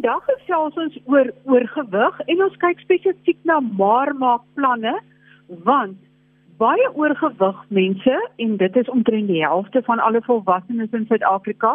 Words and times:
vandag 0.00 0.24
gesels 0.24 0.76
ons 0.80 0.94
oor 1.12 1.28
oor 1.44 1.66
gewig 1.74 2.20
en 2.32 2.42
ons 2.42 2.54
kyk 2.62 2.78
spesifiek 2.80 3.36
na 3.44 3.58
maarmaak 3.60 4.40
planne 4.56 4.94
want 5.66 5.98
baie 6.62 6.86
oorgewig 6.96 7.58
mense 7.68 8.14
en 8.44 8.54
dit 8.62 8.76
is 8.80 8.88
omtrent 8.88 9.28
die 9.28 9.42
helfte 9.44 9.82
van 9.82 10.00
alle 10.00 10.22
volwassenes 10.24 10.96
in 10.96 11.04
Suid-Afrika 11.10 11.74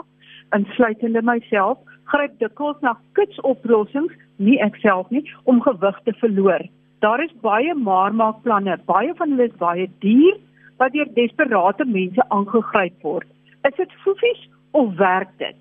insluitende 0.57 1.21
myself 1.21 1.77
gryp 2.13 2.33
dikwels 2.41 2.81
na 2.81 2.95
kitsoplossings 3.19 4.17
nie 4.37 4.57
ek 4.65 4.81
self 4.81 5.13
nie 5.13 5.21
om 5.43 5.61
gewig 5.61 6.01
te 6.05 6.13
verloor. 6.23 6.65
Daar 7.05 7.21
is 7.21 7.37
baie 7.45 7.77
maarmaakplanne, 7.77 8.79
baie 8.89 9.13
van 9.21 9.35
hulle 9.35 9.51
is 9.51 9.61
baie 9.61 9.85
duur 10.01 10.41
wat 10.81 10.97
deur 10.97 11.13
desperate 11.13 11.85
mense 11.85 12.29
aangegryp 12.29 12.97
word. 13.05 13.29
Is 13.69 13.77
dit 13.77 13.97
foefies 14.01 14.49
of 14.73 14.97
werk 14.97 15.37
dit? 15.37 15.57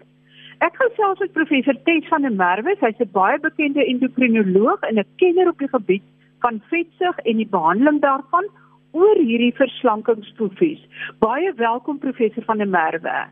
Ek 0.63 0.77
gesels 0.79 1.19
met 1.19 1.33
professor 1.33 1.75
Tess 1.85 2.09
van 2.09 2.23
der 2.23 2.33
Merwe, 2.33 2.77
sy's 2.79 3.01
'n 3.01 3.11
baie 3.13 3.39
bekende 3.39 3.85
endokrinoloog 3.85 4.81
en 4.83 4.99
'n 4.99 5.07
kenner 5.17 5.49
op 5.49 5.59
die 5.59 5.69
gebied 5.69 6.03
van 6.41 6.63
vetsug 6.71 7.19
en 7.19 7.37
die 7.37 7.49
behandeling 7.51 8.01
daarvan 8.01 8.47
oor 8.93 9.17
hierdie 9.17 9.55
verslankingsfoefies. 9.55 10.81
Baie 11.19 11.53
welkom 11.55 11.99
professor 11.99 12.45
van 12.45 12.59
der 12.59 12.69
Merwe. 12.69 13.27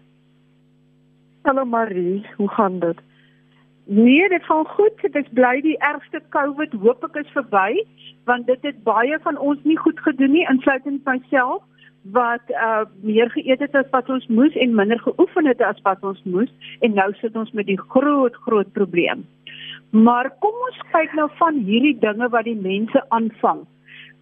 Hallo 1.43 1.65
Marie, 1.65 2.27
hoe 2.37 2.49
gaan 2.49 2.79
dit? 2.79 2.99
Nee, 3.85 4.29
dit 4.29 4.45
gaan 4.45 4.67
goed. 4.67 5.05
Ek 5.05 5.15
is 5.15 5.29
bly 5.31 5.61
die 5.61 5.79
ergste 5.79 6.21
COVID 6.29 6.73
hoop 6.73 7.05
ek 7.05 7.17
is 7.25 7.33
verby 7.35 7.87
want 8.25 8.47
dit 8.47 8.63
het 8.63 8.83
baie 8.83 9.19
van 9.23 9.39
ons 9.39 9.59
nie 9.65 9.77
goed 9.77 10.01
gedoen 10.01 10.31
nie, 10.31 10.47
insluitend 10.49 11.05
myself 11.05 11.63
wat 12.03 12.51
uh 12.51 12.85
meer 13.01 13.31
geëet 13.31 13.61
het 13.61 13.75
as 13.75 13.91
wat 13.91 14.09
ons 14.11 14.27
moes 14.27 14.55
en 14.55 14.75
minder 14.75 14.99
geoefen 14.99 15.47
het 15.47 15.61
as 15.63 15.79
wat 15.83 16.03
ons 16.03 16.23
moes 16.25 16.51
en 16.81 16.95
nou 16.95 17.13
sit 17.21 17.37
ons 17.37 17.53
met 17.53 17.67
die 17.67 17.79
groot 17.79 18.35
groot 18.35 18.73
probleem. 18.73 19.27
Maar 19.91 20.31
kom 20.41 20.55
ons 20.67 20.81
kyk 20.91 21.15
nou 21.15 21.29
van 21.39 21.63
hierdie 21.69 21.99
dinge 21.99 22.29
wat 22.29 22.45
die 22.45 22.59
mense 22.59 23.05
aanvang. 23.09 23.63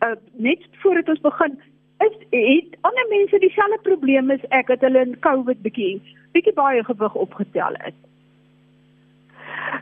Uh 0.05 0.17
net 0.36 0.67
voordat 0.83 1.08
ons 1.08 1.20
begin, 1.20 1.58
is 2.05 2.17
het 2.31 2.77
ander 2.81 3.08
mense 3.08 3.39
dieselfde 3.39 3.81
probleem 3.83 4.31
as 4.31 4.45
ek 4.48 4.69
het 4.69 4.84
hulle 4.84 5.01
in 5.06 5.19
COVID 5.25 5.62
bietjie 5.62 6.01
bietjie 6.33 6.55
baie 6.55 6.84
gewig 6.84 7.14
opgetel 7.14 7.77
het. 7.84 7.97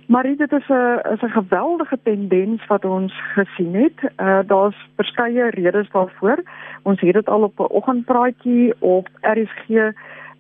Maar 0.07 0.23
dit 0.23 0.53
is 0.53 0.69
'n 0.69 1.01
is 1.13 1.23
'n 1.23 1.39
geweldige 1.41 1.99
tendens 2.03 2.67
wat 2.67 2.85
ons 2.85 3.13
gesien 3.35 3.75
het. 3.75 4.13
Uh 4.17 4.39
daar's 4.47 4.89
verskeie 4.97 5.51
redes 5.51 5.91
daarvoor. 5.91 6.43
Ons 6.83 7.01
het 7.01 7.13
dit 7.13 7.29
al 7.29 7.43
op 7.43 7.59
'n 7.59 7.73
oggendpraatjie 7.73 8.75
op 8.79 9.09
RSG 9.21 9.69
uh 9.69 9.91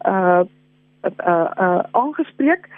uh 0.07 0.41
uh 1.59 1.79
aangespreek 1.91 2.69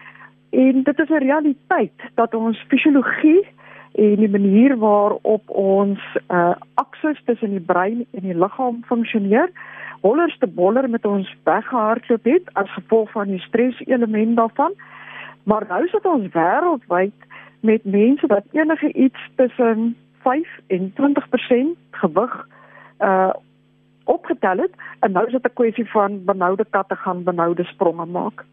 en 0.51 0.83
dit 0.83 0.99
is 0.99 1.09
'n 1.09 1.25
realiteit 1.29 1.99
dat 2.15 2.35
ons 2.35 2.65
fisiologie 2.69 3.47
en 3.95 4.15
die 4.15 4.31
manier 4.31 4.79
waarop 4.79 5.49
ons 5.49 6.01
uh 6.29 6.55
aksis 6.75 7.23
tussen 7.25 7.51
die 7.51 7.61
brein 7.61 8.07
en 8.11 8.21
die 8.21 8.39
liggaam 8.39 8.83
funksioneer 8.85 9.51
hollerste 10.01 10.47
boller 10.47 10.91
met 10.91 11.05
ons 11.07 11.29
weggehardloop 11.45 12.25
het 12.25 12.49
as 12.53 12.73
gevolg 12.73 13.11
van 13.11 13.29
die 13.29 13.41
stres 13.41 13.81
element 13.87 14.37
daarvan. 14.37 14.73
Maar 15.51 15.65
nou 15.69 15.87
sit 15.89 16.05
ons 16.07 16.33
wêreldwyd 16.33 17.29
met 17.67 17.85
mense 17.85 18.27
wat 18.27 18.45
enige 18.55 18.93
iets 18.93 19.31
tussen 19.37 19.97
5 20.23 20.49
en 20.67 20.93
20% 21.01 21.79
gewig 22.03 22.35
uh 22.99 23.33
opgetel 24.05 24.59
het 24.59 24.73
en 25.01 25.13
nou 25.13 25.27
is 25.27 25.33
dit 25.33 25.45
'n 25.47 25.55
kwessie 25.55 25.91
van 25.91 26.25
benoude 26.25 26.65
katte 26.71 26.97
gaan 26.97 27.23
benoude 27.23 27.65
spronge 27.65 28.07
maak. 28.07 28.45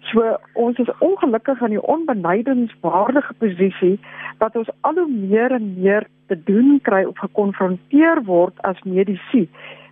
So 0.00 0.38
ons 0.52 0.78
is 0.78 0.98
ongelukkig 0.98 1.60
in 1.60 1.68
die 1.68 1.86
onbenydenswaardige 1.86 3.34
posisie 3.38 4.00
dat 4.38 4.56
ons 4.56 4.70
al 4.80 4.94
hoe 4.94 5.10
meer 5.10 5.50
en 5.50 5.74
meer 5.80 6.06
te 6.26 6.42
doen 6.44 6.78
kry 6.82 7.04
of 7.04 7.18
gekonfronteer 7.18 8.22
word 8.24 8.62
as 8.62 8.82
medisy 8.82 9.48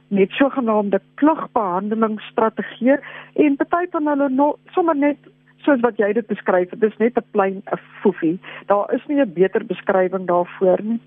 met 0.08 0.30
sogenaamde 0.30 1.00
klagbehandelingsstrategieë 1.14 3.00
en 3.34 3.56
party 3.56 3.86
van 3.90 4.06
hulle 4.06 4.28
no, 4.28 4.56
sommer 4.70 4.96
net 4.96 5.16
soos 5.64 5.80
wat 5.80 5.98
jy 6.00 6.12
dit 6.12 6.26
beskryf, 6.26 6.70
dit 6.70 6.90
is 6.90 6.98
net 6.98 7.16
'n 7.16 7.24
plain 7.30 7.62
'n 7.66 7.80
foefie. 8.02 8.38
Daar 8.66 8.92
is 8.94 9.06
nie 9.06 9.20
'n 9.20 9.32
beter 9.32 9.66
beskrywing 9.66 10.26
daarvoor 10.26 10.82
nie. 10.82 11.00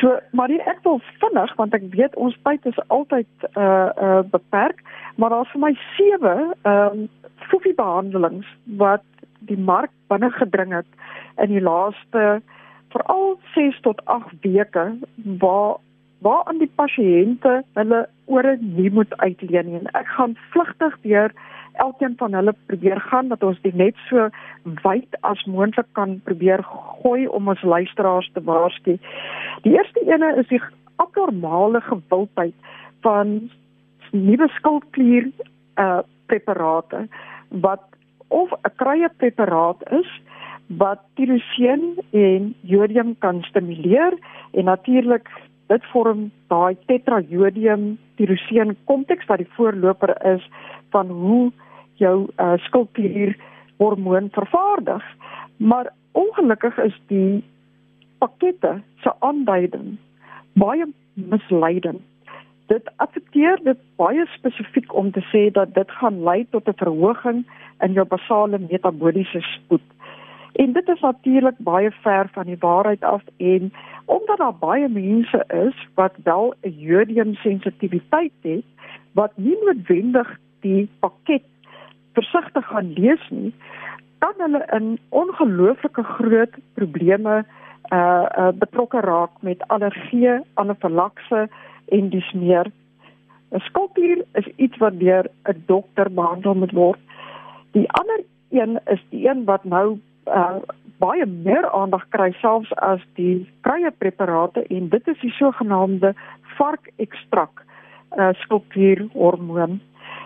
So, 0.00 0.18
maar 0.32 0.48
die 0.48 0.62
ek 0.62 0.78
wil 0.82 1.00
vinnig 1.20 1.54
want 1.56 1.74
ek 1.74 1.82
weet 1.90 2.14
ons 2.16 2.36
tyd 2.42 2.66
is 2.66 2.88
altyd 2.88 3.28
uh 3.56 3.90
uh 3.96 4.22
beperk, 4.30 4.82
maar 5.16 5.30
daar's 5.30 5.50
vir 5.52 5.60
my 5.60 5.74
sewe 5.96 6.54
ehm 6.62 6.98
um, 6.98 7.08
foefie 7.50 7.74
behandelings 7.74 8.46
wat 8.66 9.04
die 9.38 9.58
mark 9.58 9.90
binne 10.08 10.30
gedring 10.30 10.72
het 10.72 10.86
in 11.42 11.50
die 11.50 11.60
laaste 11.60 12.42
veral 12.94 13.38
6 13.54 13.80
tot 13.80 14.04
8 14.04 14.34
weke 14.40 14.98
waar 15.38 15.76
waar 16.22 16.44
aan 16.44 16.58
die 16.58 16.70
pasiënte 16.74 17.62
hulle 17.74 18.08
ore 18.24 18.56
nie 18.60 18.90
moet 18.90 19.16
uitleen 19.18 19.72
nie. 19.72 19.80
Ek 19.98 20.06
gaan 20.16 20.36
vlugtig 20.52 20.98
deur 21.02 21.34
elkeen 21.72 22.14
van 22.16 22.34
hulle 22.34 22.54
probeer 22.66 23.00
gaan 23.00 23.28
dat 23.28 23.42
ons 23.42 23.60
dit 23.62 23.74
net 23.74 23.96
so 24.08 24.28
wyd 24.82 25.16
as 25.20 25.44
moontlik 25.44 25.88
kan 25.92 26.20
probeer 26.24 26.62
gooi 26.64 27.26
om 27.26 27.48
ons 27.48 27.62
luisteraars 27.62 28.30
te 28.32 28.42
waarsku. 28.44 28.98
Die 29.62 29.76
eerste 29.76 30.00
ene 30.06 30.34
is 30.36 30.48
die 30.48 30.60
abnormale 30.96 31.80
gewildheid 31.80 32.54
van 33.00 33.50
nuwe 34.10 34.48
skildklier 34.58 35.30
uh 35.76 36.00
preparate 36.26 37.08
wat 37.48 37.82
of 38.28 38.52
'n 38.52 38.74
krye 38.76 39.08
preparaat 39.16 39.80
is 39.90 40.10
wat 40.66 41.00
tirosien 41.14 41.82
en 42.10 42.54
jodium 42.60 43.18
kan 43.18 43.42
stimuleer 43.42 44.12
en 44.52 44.64
natuurlik 44.64 45.28
dit 45.72 45.88
vorm 45.92 46.28
daai 46.52 46.76
tetrajodium 46.90 47.96
tirosien 48.20 48.76
kompleks 48.90 49.28
wat 49.30 49.42
die 49.42 49.52
voorloper 49.56 50.12
is 50.34 50.44
van 50.94 51.10
hoe 51.22 51.50
jou 52.02 52.16
uh, 52.36 52.54
skildklier 52.66 53.34
hormoon 53.80 54.28
vervaardig. 54.36 55.04
Maar 55.56 55.92
ongelukkig 56.12 56.78
is 56.78 56.96
die 57.12 57.42
pakkette 58.18 58.80
se 59.02 59.12
aanduiding 59.18 59.96
baie 60.60 60.86
misleidend. 61.14 62.02
Dit 62.70 62.88
affekteer 63.04 63.60
dit 63.64 63.80
baie 64.00 64.24
spesifiek 64.36 64.92
om 64.96 65.10
te 65.12 65.22
sê 65.32 65.48
dat 65.52 65.74
dit 65.74 65.90
gaan 66.00 66.22
lei 66.24 66.44
tot 66.50 66.68
'n 66.68 66.78
verhoging 66.84 67.44
in 67.80 67.92
jou 67.92 68.04
basale 68.06 68.58
metabooliese 68.58 69.40
spoed. 69.40 69.86
En 70.52 70.72
dit 70.72 70.88
is 70.88 71.00
natuurlik 71.00 71.58
baie 71.58 71.90
ver 71.90 72.28
van 72.32 72.44
die 72.44 72.58
waarheid 72.58 73.04
af 73.04 73.22
en 73.36 73.72
omdat 74.04 74.38
daar 74.38 74.58
baie 74.58 74.88
mense 74.88 75.44
is 75.48 75.88
wat 75.94 76.12
wel 76.24 76.54
'n 76.60 76.74
jodium 76.78 77.34
sensitiwiteit 77.34 78.32
het 78.40 78.64
wat 79.12 79.32
nie 79.34 79.56
noodwendig 79.64 80.38
die 80.60 80.88
pakket 81.00 81.42
versigtig 82.12 82.66
gaan 82.66 82.92
lees 82.92 83.28
nie, 83.30 83.54
kan 84.18 84.34
hulle 84.36 84.66
in 84.70 84.98
ongelooflike 85.08 86.02
groot 86.02 86.54
probleme 86.74 87.44
uh, 87.92 88.26
uh 88.38 88.48
betrokke 88.54 89.00
raak 89.00 89.30
met 89.40 89.68
allergie, 89.68 90.40
anafilakse 90.54 91.48
en 91.88 92.08
dis 92.08 92.32
meer. 92.32 92.70
'n 93.50 93.60
Skulptuur 93.60 94.24
is 94.32 94.46
iets 94.56 94.76
wat 94.76 94.98
deur 94.98 95.26
'n 95.48 95.62
dokter 95.66 96.12
behandel 96.12 96.54
moet 96.54 96.72
word. 96.72 97.00
Die 97.72 97.90
ander 97.90 98.20
een 98.50 98.80
is 98.84 99.02
die 99.08 99.28
een 99.28 99.44
wat 99.44 99.64
nou 99.64 99.98
uh 100.26 100.62
baie 101.02 101.26
meer 101.26 101.66
aandag 101.74 102.04
kry 102.14 102.30
selfs 102.38 102.70
as 102.78 103.00
die 103.18 103.42
vrye 103.66 103.90
preparate 103.90 104.62
en 104.70 104.88
dit 104.88 105.08
is 105.08 105.18
die 105.20 105.32
sogenaamde 105.34 106.12
varkekstrak 106.58 107.64
uh 108.18 108.30
skulptuurhormoon. 108.44 109.80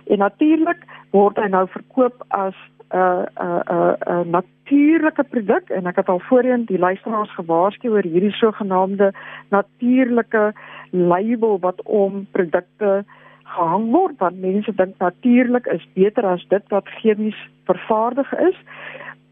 En 0.07 0.19
natuurlik 0.19 0.85
word 1.11 1.39
hy 1.41 1.49
nou 1.49 1.65
verkoop 1.73 2.25
as 2.29 2.55
'n 2.93 2.99
uh, 2.99 3.25
'n 3.25 3.43
uh, 3.43 3.63
'n 3.65 3.75
uh, 3.75 3.95
uh, 4.13 4.25
natuurlike 4.25 5.25
produk 5.25 5.71
en 5.71 5.87
ek 5.87 5.97
het 5.97 6.09
al 6.09 6.21
voorheen 6.29 6.65
die 6.65 6.79
luisteraars 6.79 7.35
gewaarsku 7.35 7.89
oor 7.89 8.03
hierdie 8.03 8.37
sogenaamde 8.37 9.13
natuurlike 9.51 10.53
label 10.91 11.59
wat 11.61 11.83
om 11.83 12.27
produkte 12.31 13.05
gehang 13.45 13.91
word 13.91 14.19
want 14.19 14.41
mense 14.41 14.75
dink 14.75 14.99
natuurlik 14.99 15.67
is 15.67 15.89
beter 15.95 16.27
as 16.27 16.47
dit 16.49 16.63
wat 16.69 16.89
chemies 16.89 17.39
vervaardig 17.65 18.33
is. 18.39 18.59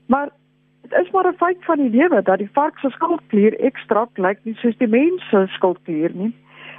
Maar 0.06 0.28
is 1.00 1.10
maar 1.10 1.26
'n 1.26 1.36
feit 1.36 1.64
van 1.64 1.76
die 1.76 1.90
lewe 1.90 2.22
dat 2.22 2.38
die 2.38 2.50
vark 2.52 2.78
se 2.78 2.90
skildklier 2.90 3.58
ekstra 3.60 4.08
lyk 4.14 4.38
nie 4.42 4.54
soos 4.54 4.76
die 4.76 4.88
mens 4.88 5.28
se 5.28 5.46
skildklier 5.46 6.10
nie. 6.14 6.34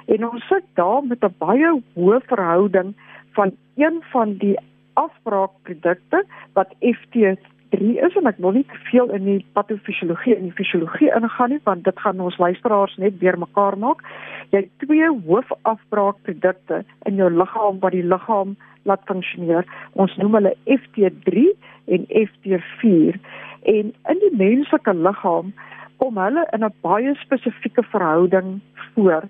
En 0.05 0.29
ons 0.29 0.47
sit 0.47 0.63
daar 0.73 1.03
met 1.03 1.23
'n 1.23 1.35
baie 1.37 1.81
hoë 1.95 2.19
verhouding 2.25 2.93
van 3.31 3.51
een 3.75 4.03
van 4.11 4.37
die 4.37 4.57
afbraakprodukte 4.93 6.25
wat 6.53 6.75
FT3 6.79 7.79
is 8.07 8.15
en 8.15 8.27
ek 8.27 8.37
wil 8.37 8.51
nie 8.51 8.65
te 8.65 8.79
veel 8.91 9.11
in 9.11 9.25
die 9.25 9.45
patofisiologie 9.53 10.35
en 10.35 10.43
die 10.43 10.57
fisiologie 10.59 11.11
ingaan 11.15 11.49
nie 11.49 11.59
want 11.63 11.83
dit 11.83 11.99
gaan 11.99 12.19
ons 12.19 12.37
luisteraars 12.37 12.95
net 12.97 13.17
weer 13.19 13.37
mekaar 13.39 13.77
maak. 13.77 14.03
Jy 14.49 14.57
het 14.63 14.71
twee 14.85 15.09
hoofafbraakprodukte 15.27 16.83
in 17.09 17.15
jou 17.15 17.29
liggaam 17.31 17.79
wat 17.79 17.91
die 17.91 18.03
liggaam 18.03 18.55
laat 18.83 19.01
funksioneer. 19.05 19.65
Ons 19.91 20.15
noem 20.21 20.33
hulle 20.33 20.55
FT3 20.65 21.49
en 21.85 22.07
FT4. 22.25 23.19
En 23.65 23.93
in 24.11 24.19
die 24.21 24.35
menslike 24.37 24.93
liggaam 24.93 25.53
kom 25.97 26.17
hulle 26.17 26.47
in 26.53 26.63
'n 26.65 26.73
baie 26.81 27.15
spesifieke 27.15 27.83
verhouding 27.83 28.59
voor. 28.93 29.23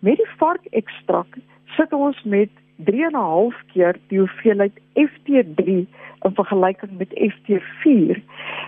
Met 0.00 0.16
die 0.16 0.32
varkekstrak 0.36 1.36
sit 1.76 1.92
ons 1.92 2.22
met 2.22 2.50
3 2.76 3.04
en 3.04 3.12
'n 3.12 3.28
half 3.32 3.56
keer 3.72 3.96
die 4.08 4.18
hoeveelheid 4.18 4.80
FT3 4.94 5.86
in 6.22 6.34
vergelyking 6.34 6.98
met 6.98 7.18
FT4 7.32 8.22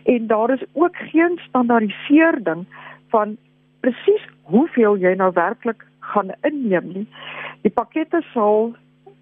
en 0.05 0.26
daar 0.26 0.50
is 0.50 0.64
ook 0.72 0.96
geen 0.96 1.38
standaardisering 1.49 2.66
van 3.08 3.37
presies 3.81 4.28
hoeveel 4.43 4.96
jy 4.96 5.14
nou 5.14 5.31
werklik 5.32 5.87
gaan 6.00 6.31
inneem 6.40 6.93
nie. 6.93 7.06
Die 7.62 7.72
pakkette 7.72 8.22
sal 8.32 8.75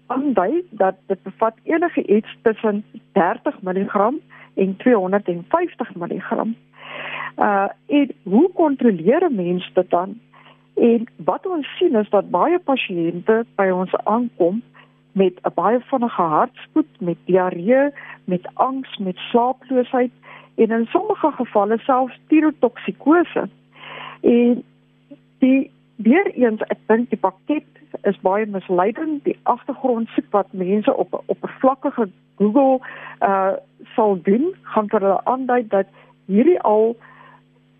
aandui 0.07 0.65
dat 0.69 0.95
dit 1.05 1.23
bevat 1.23 1.55
enige 1.63 2.05
iets 2.05 2.37
tussen 2.41 2.85
30 3.11 3.61
mg 3.61 4.11
en 4.55 4.75
250 4.77 5.95
mg. 5.95 6.31
Uh 7.37 7.67
en 7.87 8.11
hoe 8.23 8.51
kontroleer 8.53 9.29
'n 9.29 9.35
mens 9.35 9.71
dit 9.73 9.89
dan? 9.89 10.19
En 10.75 11.07
wat 11.15 11.45
ons 11.45 11.77
sien 11.77 11.95
is 11.95 12.09
dat 12.09 12.29
baie 12.29 12.59
pasiënte 12.59 13.45
by 13.55 13.69
ons 13.69 13.95
aankom 13.95 14.61
met 15.11 15.33
'n 15.43 15.53
baie 15.53 15.79
vinnige 15.79 16.21
hartspoed, 16.21 16.91
met 16.99 17.17
diarree, 17.25 17.89
met 18.23 18.49
angs, 18.53 18.97
met 18.97 19.17
slaaploosheid 19.17 20.11
en 20.55 20.69
in 20.69 20.85
sommige 20.85 21.31
gevalle 21.31 21.77
selfs 21.77 22.19
tirotoksikose. 22.27 23.49
En 24.21 24.63
die 25.39 25.71
weer 25.95 26.31
eens 26.33 26.61
ek 26.61 26.79
dink 26.85 27.09
die 27.09 27.19
pakket 27.19 27.76
is 28.01 28.19
baie 28.21 28.45
misleidend. 28.45 29.23
Die 29.23 29.37
agtergrond 29.43 30.09
soek 30.15 30.31
wat 30.31 30.51
mense 30.51 30.93
op 30.93 31.13
'n 31.13 31.23
oppervlakkige 31.25 32.09
Google 32.37 32.79
uh 33.19 33.53
sal 33.95 34.21
doen, 34.21 34.55
gaan 34.61 34.89
vir 34.89 35.01
hulle 35.01 35.23
aandui 35.23 35.67
dat 35.67 35.87
hierdie 36.25 36.61
al 36.61 36.95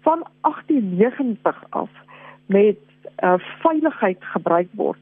van 0.01 0.23
1890 0.41 1.63
af 1.69 1.89
met 2.45 2.77
uh 3.23 3.33
veiligheid 3.61 4.17
gebruik 4.19 4.67
word. 4.71 4.99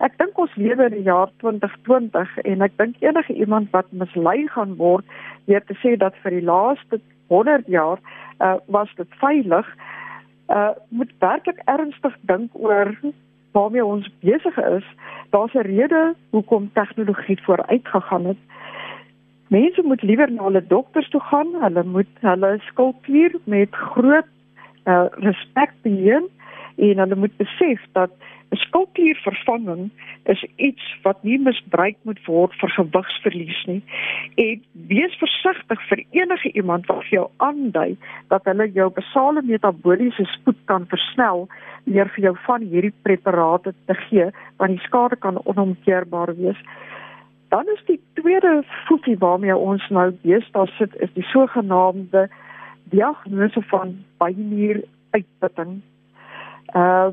Ek 0.00 0.16
dink 0.18 0.38
ons 0.38 0.54
lewe 0.56 0.86
in 0.88 0.96
die 0.96 1.08
jaar 1.08 1.28
2020 1.36 2.38
en 2.38 2.62
ek 2.64 2.76
dink 2.80 2.96
enige 3.04 3.32
iemand 3.32 3.70
wat 3.70 3.90
mislei 3.92 4.48
gaan 4.48 4.76
word 4.76 5.04
deur 5.44 5.64
te 5.68 5.76
sê 5.82 5.96
dat 5.96 6.16
vir 6.24 6.30
die 6.38 6.46
laaste 6.48 7.00
100 7.28 7.68
jaar 7.68 7.98
uh 8.40 8.56
was 8.66 8.88
dit 8.96 9.18
veilig 9.20 9.68
uh 10.48 10.70
moet 10.88 11.12
werklik 11.18 11.60
ernstig 11.64 12.16
dink 12.32 12.56
oor 12.56 12.96
waarmee 13.52 13.84
ons 13.84 14.10
besig 14.20 14.56
is. 14.56 14.84
Daar's 15.30 15.54
'n 15.54 15.58
rede 15.58 16.14
hoekom 16.30 16.70
tegnologie 16.72 17.42
vooruit 17.42 17.88
gegaan 17.88 18.24
het. 18.24 18.36
Mense 19.48 19.82
moet 19.82 20.02
liewer 20.02 20.32
na 20.32 20.42
hulle 20.42 20.66
dokters 20.66 21.08
toe 21.08 21.20
gaan. 21.20 21.48
Hulle 21.60 21.84
moet 21.84 22.12
hulle 22.20 22.58
skulptuur 22.58 23.34
met 23.44 23.68
groot 23.70 24.26
uh 24.84 25.06
respek 25.10 25.70
beheer 25.82 26.22
en 26.80 27.02
hulle 27.04 27.16
moet 27.16 27.36
besef 27.36 27.82
dat 27.92 28.10
'n 28.50 28.56
skulptuurvervanging 28.56 29.90
is 30.24 30.44
iets 30.56 30.84
wat 31.02 31.22
nie 31.22 31.38
misbruik 31.38 31.96
moet 32.02 32.20
word 32.26 32.54
vir 32.60 32.70
gewigsverlies 32.70 33.64
nie. 33.66 33.82
En 34.34 34.62
wees 34.90 35.14
versigtig 35.22 35.82
vir 35.88 36.04
enige 36.10 36.52
iemand 36.52 36.86
wat 36.86 37.06
jou 37.14 37.28
aandui 37.36 37.96
dat 38.28 38.44
hulle 38.44 38.66
jou 38.72 38.88
basale 38.90 39.42
metabooliese 39.42 40.24
spoed 40.24 40.58
kan 40.64 40.86
versnel 40.86 41.48
deur 41.84 42.08
vir 42.14 42.24
jou 42.24 42.36
van 42.46 42.62
hierdie 42.72 42.94
preparate 43.02 43.74
te 43.86 43.94
gee 43.94 44.30
want 44.56 44.70
die 44.70 44.86
skade 44.86 45.16
kan 45.16 45.38
onomkeerbaar 45.44 46.34
wees. 46.36 46.58
Dan 47.48 47.66
is 47.74 47.84
die 47.86 48.00
tweede 48.14 48.64
voetie 48.86 49.18
waarmee 49.18 49.56
ons 49.56 49.88
nou 49.90 50.10
deesdae 50.22 50.66
sit 50.78 50.96
is 50.96 51.12
die 51.14 51.26
sogenaamde 51.30 52.28
diagnose 52.90 53.62
van 53.70 53.94
bynier 54.18 54.82
uitputting. 55.10 55.80
Uh 56.74 57.10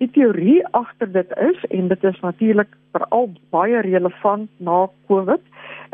die 0.00 0.08
teorie 0.16 0.62
agter 0.72 1.10
dit 1.12 1.32
is 1.44 1.64
en 1.76 1.88
dit 1.88 2.04
is 2.08 2.20
natuurlik 2.24 2.70
veral 2.96 3.26
baie 3.52 3.82
relevant 3.84 4.48
na 4.56 4.86
Covid 5.10 5.42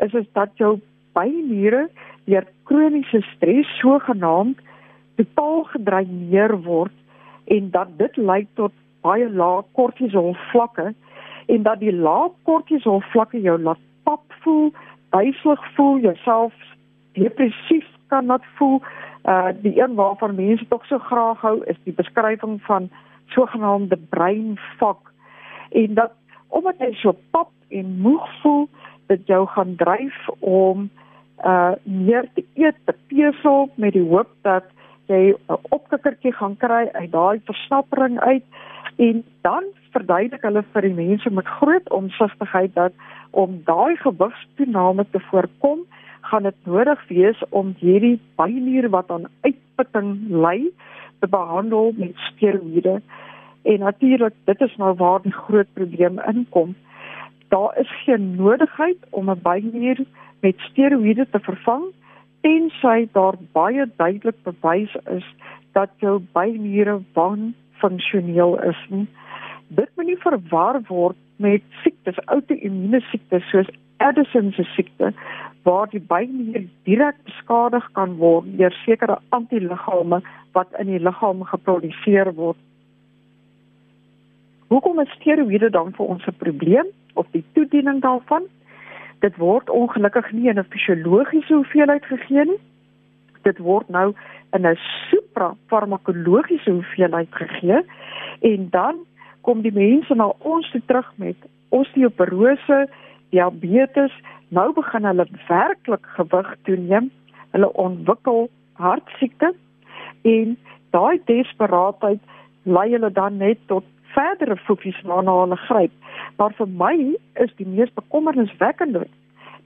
is 0.05 0.15
is 0.15 0.29
dat 0.39 0.53
jou 0.63 0.77
byniere 1.19 1.89
deur 2.31 2.47
kroniese 2.71 3.21
stres 3.33 3.73
sogenaamd 3.81 4.63
totaal 5.19 5.65
gedreineer 5.73 6.55
word 6.69 6.95
en 7.45 7.71
dat 7.71 7.99
dit 7.99 8.17
lei 8.17 8.47
tot 8.55 8.73
baie 9.07 9.27
lae 9.31 9.65
kortisol 9.79 10.37
vlakke 10.53 10.93
en 11.47 11.67
dat 11.67 11.83
die 11.83 11.95
lae 11.95 12.31
kortisol 12.49 13.03
vlakke 13.13 13.41
jou 13.43 13.59
laat 13.59 13.83
pap 14.07 14.23
voel, 14.45 14.71
duiselig 15.15 15.63
voel, 15.75 15.99
jouself 16.05 16.55
depressief 17.19 17.87
kan 18.13 18.27
laat 18.31 18.45
voel. 18.59 18.81
Uh 19.27 19.49
die 19.63 19.81
een 19.83 19.95
waarvan 19.95 20.35
mense 20.35 20.69
tog 20.69 20.87
so 20.87 20.99
graag 20.99 21.41
hou 21.41 21.65
is 21.65 21.79
die 21.85 21.93
beskrywing 21.93 22.61
van 22.63 22.91
sogenaamde 23.27 23.97
breinvak. 23.97 25.13
En 25.71 25.95
dat 25.95 26.13
omdat 26.49 26.79
jy 26.79 26.93
so 26.95 27.17
pap 27.31 27.51
en 27.69 27.99
moeg 28.01 28.29
voel 28.43 28.69
dit 29.07 29.27
jou 29.27 29.47
gaan 29.47 29.75
dryf 29.77 30.29
om 30.39 30.91
uh 31.45 31.73
meer 31.83 32.29
te 32.35 32.45
eet 32.55 32.79
te 32.85 32.95
pesel 33.07 33.69
met 33.75 33.93
die 33.93 34.07
hoop 34.09 34.31
dat 34.43 34.65
jy 35.07 35.35
'n 35.35 35.59
opkikkertjie 35.71 36.33
gaan 36.33 36.57
kry 36.57 36.89
uit 36.93 37.11
daai 37.11 37.41
versnappering 37.45 38.21
uit. 38.21 38.45
En 38.97 39.25
dan 39.41 39.65
verduidelik 39.91 40.43
hulle 40.43 40.65
vir 40.73 40.83
die 40.83 40.95
mense 40.95 41.31
met 41.31 41.47
groot 41.47 41.91
omsigtigheid 41.91 42.75
dat 42.75 42.93
om 43.31 43.61
daai 43.65 43.97
gewigstoename 43.97 45.07
te 45.11 45.21
voorkom 45.21 45.87
gaan 46.31 46.43
dit 46.43 46.55
nodig 46.65 47.09
wees 47.09 47.43
om 47.51 47.75
hierdie 47.79 48.19
bynier 48.41 48.89
wat 48.91 49.11
aan 49.11 49.29
uitputting 49.47 50.11
ly 50.31 50.71
te 51.21 51.29
behandel 51.29 51.93
met 51.97 52.15
steroïde. 52.31 53.01
En 53.63 53.79
natuurlik, 53.79 54.35
dit 54.45 54.61
is 54.61 54.77
nou 54.77 54.95
waar 54.97 55.23
die 55.23 55.33
groot 55.33 55.71
probleem 55.73 56.19
inkom. 56.33 56.75
Daar 57.49 57.79
is 57.79 57.91
geen 58.05 58.35
nodigheid 58.37 58.99
om 59.11 59.31
'n 59.31 59.43
bynier 59.43 60.05
met 60.41 60.59
steroïde 60.71 61.27
te 61.31 61.41
vervang 61.41 61.85
tensy 62.47 63.09
daar 63.13 63.35
baie 63.53 63.87
duidelik 63.97 64.39
bewys 64.47 64.95
is 65.11 65.27
dat 65.73 65.91
jou 66.03 66.21
byniere 66.33 67.01
wanfunksioneel 67.13 68.59
is 68.63 68.83
nie. 68.89 69.07
Dit 69.69 69.91
moet 69.97 70.07
nie 70.07 70.21
verwar 70.23 70.79
word 70.89 71.19
met 71.43 71.65
siektes, 71.83 72.21
outoimmune 72.33 73.01
siektes 73.11 73.49
soos 73.51 73.71
Addison 73.97 74.53
se 74.53 74.63
siekte 74.63 75.13
waar 75.63 75.89
die 75.91 76.01
bynier 76.01 76.67
direk 76.85 77.17
beskadig 77.25 77.87
kan 77.93 78.17
word 78.17 78.47
deur 78.59 78.75
sekere 78.85 79.19
antiliggame 79.29 80.21
wat 80.53 80.69
in 80.79 80.93
die 80.93 81.03
liggaam 81.03 81.43
geproduseer 81.45 82.33
word. 82.35 82.59
Hoekom 84.69 85.01
is 85.01 85.11
steroïde 85.19 85.71
dan 85.71 85.93
vir 85.97 86.07
ons 86.07 86.27
'n 86.27 86.39
probleem 86.39 86.87
of 87.15 87.27
die 87.31 87.45
toediening 87.55 88.01
daarvan? 88.03 88.47
Dit 89.21 89.37
word 89.37 89.71
ongelukkig 89.71 90.33
nie 90.33 90.49
in 90.49 90.59
'n 90.59 90.71
fisiologiese 90.71 91.55
hoeveelheid 91.55 92.05
gegee 92.05 92.45
nie. 92.45 92.61
Dit 93.43 93.59
word 93.59 93.89
nou 93.89 94.15
in 94.53 94.67
'n 94.67 94.79
suprafarmakologiese 95.11 96.71
hoeveelheid 96.71 97.29
gegee 97.31 97.81
en 98.41 98.71
dan 98.71 98.95
kom 99.41 99.63
die 99.63 99.73
mense 99.73 100.15
na 100.15 100.33
ons 100.39 100.71
toe 100.71 100.83
terug 100.87 101.13
met 101.17 101.37
osteoporose, 101.69 102.89
diabetes, 103.37 104.15
nou 104.49 104.71
begin 104.77 105.05
hulle 105.09 105.27
werklik 105.49 106.07
gewig 106.17 106.55
toeneem. 106.69 107.11
Hulle 107.53 107.69
ontwikkel 107.81 108.49
hartsiekte 108.81 109.53
en 110.29 110.57
daai 110.97 111.21
desperaatheid 111.29 112.21
lei 112.67 112.89
hulle 112.95 113.13
dan 113.13 113.39
net 113.43 113.61
tot 113.73 113.85
verdere 114.15 114.57
fofies 114.67 114.99
waarna 115.05 115.35
hulle 115.43 115.59
gryp. 115.67 115.93
Maar 116.39 116.55
vir 116.59 116.69
my 116.83 116.95
is 117.45 117.53
die 117.61 117.69
mees 117.69 117.93
bekommerniswekkende 117.99 119.07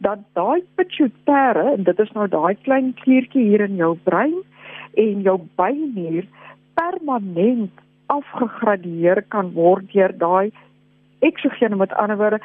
dat 0.05 0.23
daai 0.39 0.63
pituitêre 0.81 1.67
en 1.75 1.85
dit 1.85 1.99
is 2.05 2.13
nou 2.17 2.27
daai 2.33 2.55
klein 2.65 2.93
kliertjie 3.03 3.47
hier 3.51 3.65
in 3.67 3.77
jou 3.81 3.93
brein 4.09 4.37
en 5.01 5.23
jou 5.27 5.37
bynier 5.61 6.27
permanent 6.79 7.85
afgegradeer 8.11 9.23
kan 9.35 9.53
word 9.55 9.91
deur 9.93 10.15
daai 10.23 10.51
eksogene 11.27 11.77
met 11.77 11.93
ander 12.01 12.19
woorde 12.21 12.41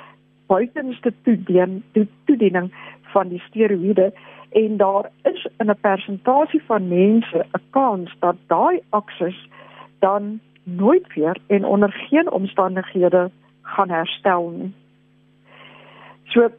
buitenste 0.47 1.13
toedien 1.23 1.83
toediening 2.25 2.71
van 3.13 3.29
die 3.29 3.43
steroïde 3.47 4.13
en 4.55 4.77
daar 4.77 5.11
is 5.23 5.47
in 5.57 5.69
'n 5.69 5.79
persentasie 5.81 6.61
van 6.65 6.87
mense 6.87 7.45
'n 7.51 7.61
kans 7.69 8.15
dat 8.19 8.35
daai 8.47 8.79
akses 8.89 9.49
dan 9.99 10.39
nooit 10.63 11.13
weer 11.13 11.37
en 11.47 11.65
onder 11.65 11.91
geen 11.91 12.31
omstandighede 12.31 13.31
gaan 13.61 13.89
herstel 13.89 14.49
nie. 14.49 14.73
So 16.23 16.49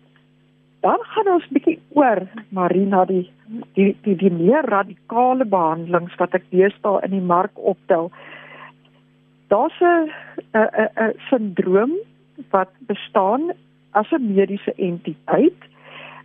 dan 0.80 0.98
gaan 1.00 1.32
ons 1.32 1.48
bietjie 1.48 1.78
oor 1.88 2.28
Marina 2.48 3.04
die 3.04 3.30
die 3.74 3.96
die, 4.02 4.16
die 4.16 4.32
meer 4.32 4.64
radikale 4.64 5.44
behandelings 5.44 6.14
wat 6.20 6.34
ek 6.34 6.44
deesdae 6.50 7.02
in 7.02 7.10
die 7.10 7.26
mark 7.34 7.58
optel. 7.72 8.10
Daar's 9.48 9.80
'n 9.80 10.10
'n 10.52 10.90
'n 11.06 11.14
sindroom 11.30 11.92
wat 12.50 12.70
bestaan 12.86 13.52
as 13.96 14.12
'n 14.12 14.34
mediese 14.34 14.72
entiteit 14.76 15.60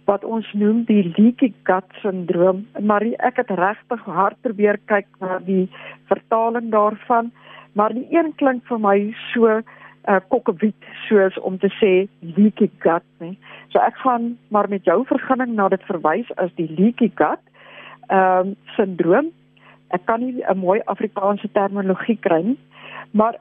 wat 0.06 0.24
ons 0.26 0.48
noem 0.54 0.84
die 0.90 1.04
leaky 1.18 1.54
gut 1.64 1.88
syndroom. 2.02 2.66
Maar 2.80 3.06
ek 3.20 3.38
het 3.42 3.52
regtig 3.60 4.02
hard 4.06 4.38
probeer 4.42 4.80
kyk 4.92 5.08
na 5.20 5.40
die 5.46 5.70
vertaling 6.10 6.72
daarvan, 6.72 7.32
maar 7.74 7.94
die 7.94 8.08
een 8.10 8.34
klink 8.36 8.66
vir 8.68 8.80
my 8.80 8.98
so 9.34 9.62
uh, 10.10 10.20
kokkewiet 10.34 10.88
soos 11.08 11.38
om 11.40 11.60
te 11.62 11.70
sê 11.80 12.08
leaky 12.20 12.70
gut, 12.80 13.06
nee. 13.20 13.38
So 13.70 13.80
ek 13.80 13.96
gaan 14.04 14.38
maar 14.50 14.70
met 14.70 14.84
jou 14.86 15.04
vergunning 15.06 15.54
na 15.56 15.70
dit 15.70 15.84
verwys 15.88 16.32
as 16.38 16.52
die 16.58 16.70
leaky 16.78 17.12
gut 17.16 17.44
ehm 18.10 18.52
um, 18.52 18.56
syndroom. 18.76 19.32
Ek 19.96 20.06
kan 20.06 20.20
nie 20.20 20.44
'n 20.44 20.58
mooi 20.58 20.82
Afrikaanse 20.86 21.48
terminologie 21.54 22.18
kry 22.20 22.42
nie, 22.44 22.60
maar 23.12 23.38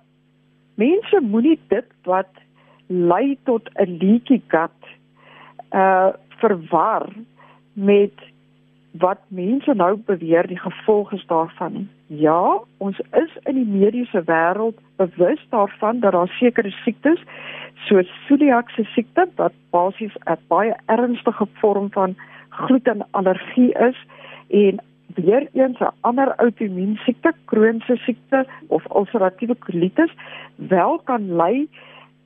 mense 0.75 1.21
moenie 1.21 1.59
dit 1.69 1.89
wat 2.05 2.31
lei 2.91 3.39
tot 3.45 3.69
'n 3.75 3.97
leaky 4.01 4.43
gut 4.49 4.81
uh 5.71 6.13
verwar 6.41 7.07
met 7.73 8.13
wat 8.91 9.19
mense 9.29 9.75
nou 9.75 9.97
beweer 9.97 10.47
die 10.47 10.59
gevolge 10.59 11.23
daarvan. 11.27 11.89
Ja, 12.07 12.59
ons 12.79 12.99
is 12.99 13.37
in 13.43 13.55
die 13.55 13.67
mediese 13.67 14.23
wêreld 14.25 14.79
bewus 14.97 15.47
daarvan 15.49 16.01
dat 16.01 16.13
daar 16.13 16.29
sekere 16.29 16.71
siektes 16.71 17.21
soos 17.75 18.11
celiac 18.27 18.71
se 18.71 18.85
siekte 18.85 19.29
wat 19.37 19.53
basies 19.71 20.17
'n 20.27 20.39
baie 20.49 20.75
ernstige 20.87 21.47
vorm 21.61 21.91
van 21.91 22.17
glutenallergie 22.49 23.73
is 23.73 23.97
en 24.49 24.81
weer 25.15 25.49
eens 25.53 25.79
'n 25.79 25.95
ander 26.01 26.35
outoimmuun 26.37 26.97
siekte, 26.97 27.33
Crohn 27.45 27.81
se 27.87 27.97
siekte 27.97 28.47
of 28.67 28.85
ulceratiewe 28.95 29.55
kolitis 29.55 30.13
wel 30.57 30.99
kan 31.05 31.37
lei 31.37 31.69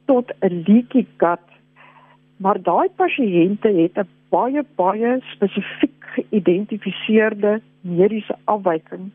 tot 0.05 0.33
'n 0.41 0.63
leaky 0.67 1.07
gut. 1.17 1.49
Maar 2.37 2.63
daai 2.63 2.89
pasiënte 2.97 3.69
het 3.69 3.99
'n 3.99 4.09
baie 4.29 4.65
baie 4.75 5.21
spesifiek 5.35 6.05
geïdentifiseerde 6.15 7.61
mediese 7.81 8.37
afwyking. 8.45 9.11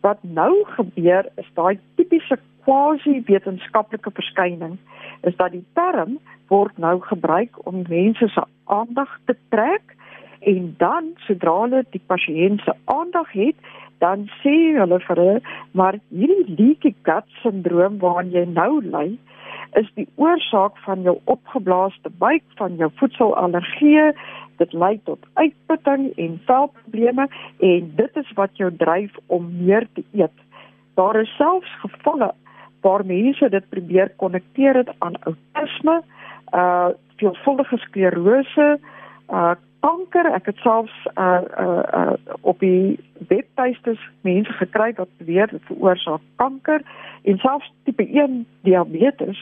Wat 0.00 0.18
nou 0.22 0.64
gebeur 0.64 1.28
is 1.36 1.50
daai 1.54 1.78
tipiese 1.94 2.38
quasi-wetenskaplike 2.64 4.10
verskyning 4.14 4.78
is 5.22 5.36
dat 5.36 5.50
die 5.50 5.64
term 5.72 6.18
word 6.48 6.78
nou 6.78 7.00
gebruik 7.00 7.66
om 7.66 7.84
mense 7.88 8.28
se 8.28 8.44
aandag 8.64 9.18
te 9.24 9.36
trek 9.48 9.96
en 10.40 10.74
dan 10.78 11.12
sodra 11.26 11.54
hulle 11.60 11.84
die 11.94 12.02
pasiënt 12.06 12.60
se 12.60 12.74
aandag 12.84 13.30
het, 13.32 13.56
dan 14.02 14.26
sê 14.42 14.54
hulle 14.78 14.98
vir 15.06 15.20
hulle 15.22 15.40
maar 15.78 15.98
hierdie 16.10 16.56
leaky 16.58 16.94
gut 17.06 17.28
syndroom 17.42 18.00
waaraan 18.02 18.32
jy 18.34 18.44
nou 18.50 18.80
ly 18.82 19.06
is 19.78 19.88
die 19.94 20.08
oorsaak 20.20 20.76
van 20.84 21.02
jou 21.02 21.18
opgeblaaste 21.24 22.10
buik, 22.18 22.44
van 22.60 22.76
jou 22.76 22.90
voedselallergie, 23.00 24.12
dit 24.60 24.72
lei 24.72 25.00
tot 25.04 25.26
uitputting 25.34 26.10
en 26.16 26.40
velprobleme 26.46 27.28
en 27.58 27.92
dit 27.96 28.16
is 28.22 28.32
wat 28.38 28.56
jou 28.60 28.70
dryf 28.76 29.16
om 29.26 29.48
meer 29.64 29.86
te 29.94 30.04
eet. 30.12 30.44
Daar 30.94 31.16
is 31.20 31.36
selfs 31.36 31.72
gevalle 31.80 32.32
waar 32.82 33.04
mense 33.06 33.48
dit 33.48 33.68
probeer 33.70 34.10
konnekteer 34.16 34.82
het 34.82 34.90
aan 34.98 35.16
outisme, 35.22 36.02
uh 36.52 36.88
veelvuldige 37.22 37.76
sklerose, 37.78 38.78
uh 39.30 39.54
kanker. 39.82 40.28
Ek 40.34 40.46
het 40.50 40.60
selfs 40.62 40.94
uh 41.14 41.42
uh, 41.58 41.82
uh 42.00 42.14
op 42.40 42.62
die 42.62 42.98
webtuistes 43.28 44.00
mense 44.26 44.52
gekry 44.60 44.92
wat 44.98 45.10
beweer 45.18 45.50
dit 45.50 45.66
veroorsaak 45.70 46.22
kanker 46.42 46.84
en 47.22 47.38
selfs 47.42 47.72
tipe 47.84 48.06
1 48.06 48.46
diabetes. 48.66 49.38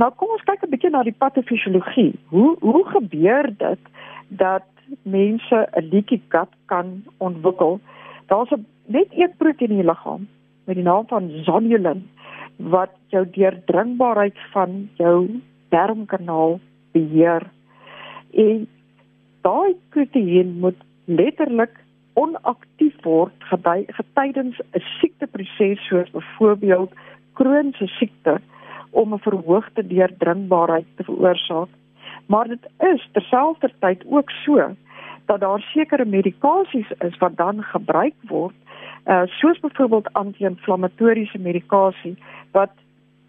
Nou 0.00 0.10
kom 0.16 0.34
ons 0.34 0.44
kyk 0.48 0.62
'n 0.66 0.70
bietjie 0.74 0.90
na 0.90 1.02
die 1.02 1.18
patofisiologie. 1.24 2.12
Hoe 2.34 2.56
hoe 2.60 2.84
gebeur 2.94 3.50
dit 3.58 3.82
dat 4.28 4.66
mense 5.02 5.58
'n 5.76 5.88
leaky 5.90 6.20
gut 6.28 6.52
kan 6.66 7.04
ontwikkel? 7.18 7.80
Daar's 8.26 8.50
'n 8.50 8.66
net 8.86 9.08
een 9.10 9.34
proteïen 9.38 9.70
in 9.70 9.82
die 9.82 9.90
liggaam 9.90 10.28
met 10.64 10.76
die 10.76 10.84
naam 10.84 11.06
van 11.06 11.30
zonulin 11.44 12.08
wat 12.56 12.90
jou 13.06 13.26
deurdringbaarheid 13.30 14.38
van 14.52 14.88
jou 14.94 15.40
darmkanaal 15.68 16.60
beheer. 16.92 17.42
En 18.30 18.68
daai 19.42 19.76
proteïen 19.90 20.58
moet 20.58 20.78
letterlik 21.04 21.74
onaktief 22.14 22.96
word 23.02 23.32
gedurende 23.50 24.64
'n 24.72 24.84
siekteproses 25.00 25.86
soos 25.88 26.10
byvoorbeeld 26.10 26.92
Crohn 27.34 27.72
se 27.72 27.86
siekte 27.86 28.40
om 28.90 29.14
'n 29.14 29.18
verhoogde 29.18 29.86
deurdringbaarheid 29.86 30.86
te 30.96 31.04
veroorsaak. 31.04 31.68
Maar 32.26 32.48
dit 32.48 32.64
is 32.78 33.08
terselfdertyd 33.12 34.04
ook 34.06 34.30
so 34.30 34.74
dat 35.26 35.40
daar 35.40 35.60
sekere 35.60 36.04
medikasies 36.04 36.90
is 36.98 37.18
wat 37.18 37.36
dan 37.36 37.62
gebruik 37.62 38.14
word, 38.22 38.54
uh 39.06 39.22
soos 39.26 39.60
byvoorbeeld 39.60 40.12
anti-inflammatoriese 40.12 41.38
medikasie 41.38 42.16
wat 42.50 42.70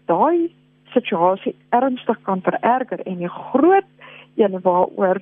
daai 0.04 0.54
situasie 0.84 1.54
ernstig 1.68 2.18
kan 2.22 2.40
vererger 2.42 3.00
en 3.00 3.22
'n 3.22 3.28
groot 3.28 3.88
een 4.36 4.60
waaroor 4.62 5.20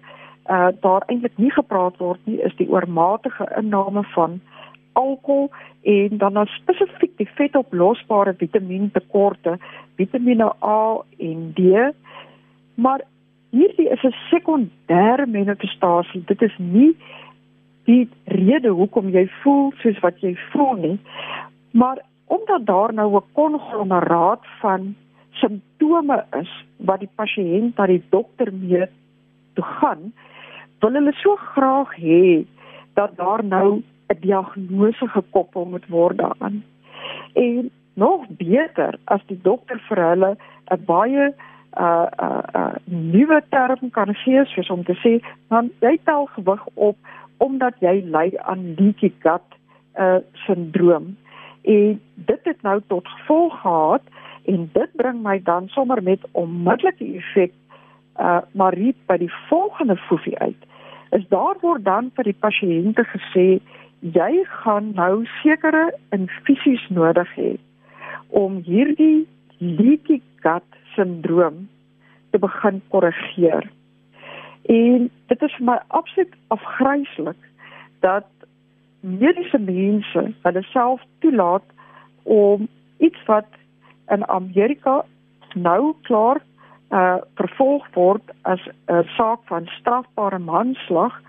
uh 0.51 0.69
daar 0.81 1.03
eintlik 1.07 1.39
nie 1.39 1.51
gepraat 1.51 1.97
word 1.97 2.21
nie 2.25 2.41
is 2.43 2.55
die 2.57 2.69
oormatige 2.69 3.47
inname 3.59 4.03
van 4.15 4.41
alkohol 4.93 5.51
en 5.83 6.19
dan 6.19 6.33
nou 6.33 6.47
spesifiek 6.47 7.17
die 7.19 7.29
vetoplosbare 7.35 8.35
vitamintekorte, 8.39 9.57
Vitamiene 9.97 10.53
A 10.63 11.01
en 11.19 11.53
D. 11.55 11.91
Maar 12.75 13.03
hierdie 13.51 13.89
is 13.89 14.03
'n 14.03 14.15
sekondêre 14.31 15.27
manifestasie. 15.27 16.23
Dit 16.27 16.43
is 16.43 16.57
nie 16.59 16.97
die 17.85 18.09
rede 18.25 18.69
hoekom 18.69 19.09
jy 19.09 19.29
voel 19.43 19.73
soos 19.83 19.99
wat 20.01 20.21
jy 20.21 20.37
voel 20.53 20.75
nie. 20.75 20.99
Maar 21.71 21.99
omdat 22.27 22.67
daar 22.67 22.95
nou 22.95 23.17
'n 23.17 23.33
konglomeraat 23.33 24.45
van 24.61 24.95
simptome 25.31 26.25
is 26.41 26.51
wat 26.77 27.01
die 27.01 27.11
pasiënt 27.15 27.77
na 27.77 27.87
die 27.87 28.03
dokter 28.11 28.53
mee 28.53 28.87
toe 29.55 29.65
gaan, 29.65 30.13
wil 30.83 30.99
hulle 30.99 31.13
so 31.23 31.37
graag 31.55 31.95
hê 31.97 32.45
dat 32.99 33.17
daar 33.17 33.45
nou 33.45 33.83
'n 34.09 34.21
diagnose 34.21 35.07
gekoppel 35.09 35.65
moet 35.65 35.87
word 35.87 36.19
daaraan. 36.19 36.65
En 37.33 37.71
nog 37.95 38.27
beter 38.29 38.99
as 39.05 39.21
die 39.27 39.39
dokter 39.43 39.79
vir 39.89 39.99
hulle 40.09 40.37
'n 40.71 40.85
baie 40.85 41.25
'n 41.29 41.35
uh, 41.83 42.07
'n 42.07 42.25
uh, 42.25 42.43
uh, 42.57 42.75
nuwe 42.85 43.43
term 43.49 43.91
kan 43.91 44.15
gee 44.15 44.45
soos 44.45 44.71
om 44.71 44.85
te 44.85 44.97
sê 45.05 45.25
dan 45.49 45.71
jy 45.81 45.99
tel 46.05 46.27
gewig 46.27 46.67
op 46.75 46.97
omdat 47.37 47.75
jy 47.81 48.05
ly 48.05 48.33
aan 48.37 48.75
leaky 48.75 49.13
gut 49.19 49.49
uh, 49.99 50.17
sindroom. 50.33 51.17
En 51.63 52.01
dit 52.15 52.41
het 52.43 52.63
nou 52.63 52.81
tot 52.87 53.09
gevolg 53.09 53.61
gehad 53.61 54.03
en 54.45 54.71
dit 54.73 54.91
bring 54.93 55.23
my 55.23 55.41
dan 55.43 55.69
sommer 55.69 56.03
met 56.03 56.21
onmiddellike 56.33 57.05
effek 57.05 57.53
uh 58.21 58.41
maar 58.53 58.75
hier 58.75 58.95
by 59.07 59.17
die 59.17 59.33
volgende 59.49 59.97
foefie 59.97 60.39
uit 60.39 60.67
is 61.17 61.29
daar 61.29 61.59
word 61.61 61.85
dan 61.85 62.11
vir 62.17 62.31
die 62.31 62.41
pasiënte 62.45 63.05
gesê 63.13 63.47
jy 64.17 64.31
gaan 64.63 64.93
nou 64.99 65.25
sekere 65.41 65.91
infusies 66.17 66.83
nodig 66.91 67.29
hê 67.37 67.53
om 68.43 68.59
hierdie 68.67 69.27
leaky 69.61 70.21
gut 70.43 70.79
syndroom 70.97 71.69
te 72.33 72.39
begin 72.41 72.81
korrigeer. 72.89 73.69
En 74.73 75.11
dit 75.29 75.43
is 75.43 75.57
vir 75.59 75.67
my 75.69 75.79
absoluut 75.89 76.35
afgryslik 76.57 77.49
dat 78.01 78.29
mediese 79.01 79.59
mense 79.59 80.25
hulle 80.47 80.63
self 80.71 81.05
toelaat 81.25 81.67
om 82.25 82.69
iets 82.99 83.27
wat 83.27 83.49
in 84.15 84.25
Amerika 84.29 85.03
nou 85.55 85.95
klaar 86.09 86.41
uh 86.93 87.17
vervolg 87.41 87.85
word 87.95 88.23
as 88.43 88.61
'n 88.87 89.09
saak 89.17 89.41
van 89.51 89.67
strafbare 89.79 90.39
manslag 90.39 91.21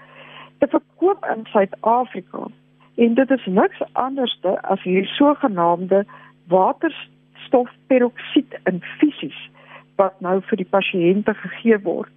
te 0.59 0.67
verkoop 0.67 1.25
in 1.35 1.45
Suid-Afrika. 1.45 2.47
En 2.95 3.13
dit 3.13 3.31
is 3.31 3.45
niks 3.45 3.81
anderste 3.91 4.61
as 4.61 4.83
hierdie 4.83 5.13
sogenaamde 5.13 6.05
waterstofperoksied 6.47 8.59
infusies 8.63 9.49
wat 9.95 10.19
nou 10.19 10.41
vir 10.49 10.57
die 10.57 10.69
pasiënte 10.69 11.33
gegee 11.33 11.79
word. 11.85 12.13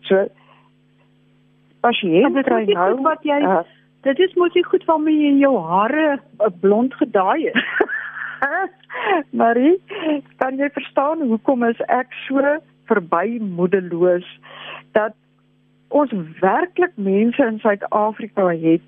So 0.00 0.26
pasiënte 1.80 2.42
kry 2.46 2.64
nou 2.70 3.02
wat 3.06 3.24
jy 3.26 3.38
uh, 3.42 3.62
dit 4.06 4.18
is 4.18 4.34
mos 4.40 4.54
nie 4.54 4.64
goed 4.64 4.84
van 4.88 5.04
my 5.04 5.14
in 5.30 5.38
jou 5.42 5.54
hare 5.68 6.06
uh, 6.16 6.20
blond 6.60 6.94
gedaai 6.94 7.50
het. 7.50 7.58
Marie, 9.40 9.76
kan 10.40 10.58
jy 10.60 10.68
verstaan 10.74 11.24
hoekom 11.28 11.64
is 11.68 11.80
ek 11.88 12.12
so 12.26 12.56
verby 12.90 13.38
moedeloos 13.40 14.28
dat 14.92 15.14
ons 15.88 16.12
werklik 16.40 16.94
mense 16.96 17.42
in 17.46 17.58
Suid-Afrika 17.62 18.48
het 18.62 18.86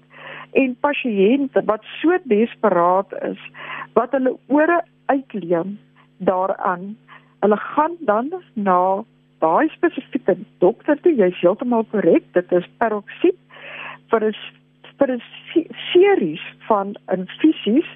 en 0.52 0.76
pasiënte 0.80 1.62
wat 1.68 1.84
so 2.00 2.16
desperaat 2.30 3.12
is 3.30 3.42
wat 3.98 4.16
hulle 4.16 4.36
ore 4.46 4.80
uitleen 5.06 5.78
daaraan 6.18 6.96
hulle 7.40 7.56
gaan 7.56 7.96
dan 8.00 8.32
na 8.54 9.04
daai 9.38 9.68
spesifieke 9.70 10.36
dokter 10.58 10.98
toe, 11.02 11.14
jy's 11.14 11.40
heeltemal 11.42 11.84
korrek, 11.92 12.24
dit 12.34 12.52
is 12.52 12.66
peroksied 12.82 13.38
vir 14.10 14.24
'n 14.28 14.34
vir 14.98 15.10
'n 15.14 15.22
series 15.92 16.44
van 16.68 16.96
infusies. 17.14 17.88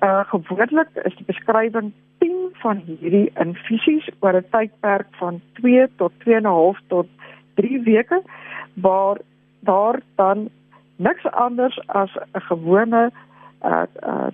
Uh 0.00 0.20
gewoonlik 0.30 0.88
is 1.02 1.16
die 1.16 1.26
beskrywing 1.26 1.92
10 2.18 2.34
van 2.62 2.82
hierdie 2.86 3.30
infusies 3.34 4.06
oor 4.20 4.36
'n 4.38 4.46
tydperk 4.50 5.06
van 5.18 5.40
2 5.60 5.88
tot 5.96 6.12
2.5 6.24 6.80
tot 6.86 7.06
3 7.54 7.80
weke 7.82 8.22
waar 8.74 9.18
daar 9.60 10.00
dan 10.14 10.48
niks 10.96 11.26
anders 11.30 11.80
as 11.86 12.10
'n 12.34 12.40
gewone 12.40 13.10
uh 13.64 13.82
uh 14.02 14.28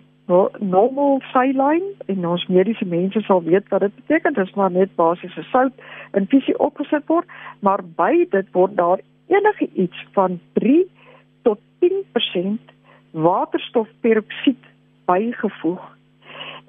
normal 0.59 1.21
saline 1.33 1.93
en 2.07 2.27
ons 2.27 2.47
mediese 2.47 2.85
mense 2.85 3.21
sal 3.21 3.43
weet 3.43 3.69
wat 3.69 3.81
dit 3.81 3.95
beteken. 3.95 4.33
Dit 4.33 4.47
is 4.47 4.55
maar 4.55 4.71
net 4.71 4.95
basiese 4.95 5.43
sout 5.43 5.73
in 6.13 6.27
visie 6.27 6.59
opgesit 6.59 7.07
word 7.07 7.27
maar 7.61 7.81
by 7.97 8.27
dit 8.31 8.47
word 8.53 8.77
daar 8.77 9.01
enige 9.27 9.69
iets 9.73 10.07
van 10.13 10.41
3 10.53 10.91
tot 11.43 11.59
10% 11.79 12.59
waterstofperoksied 13.11 14.65
bygevoeg 15.07 15.85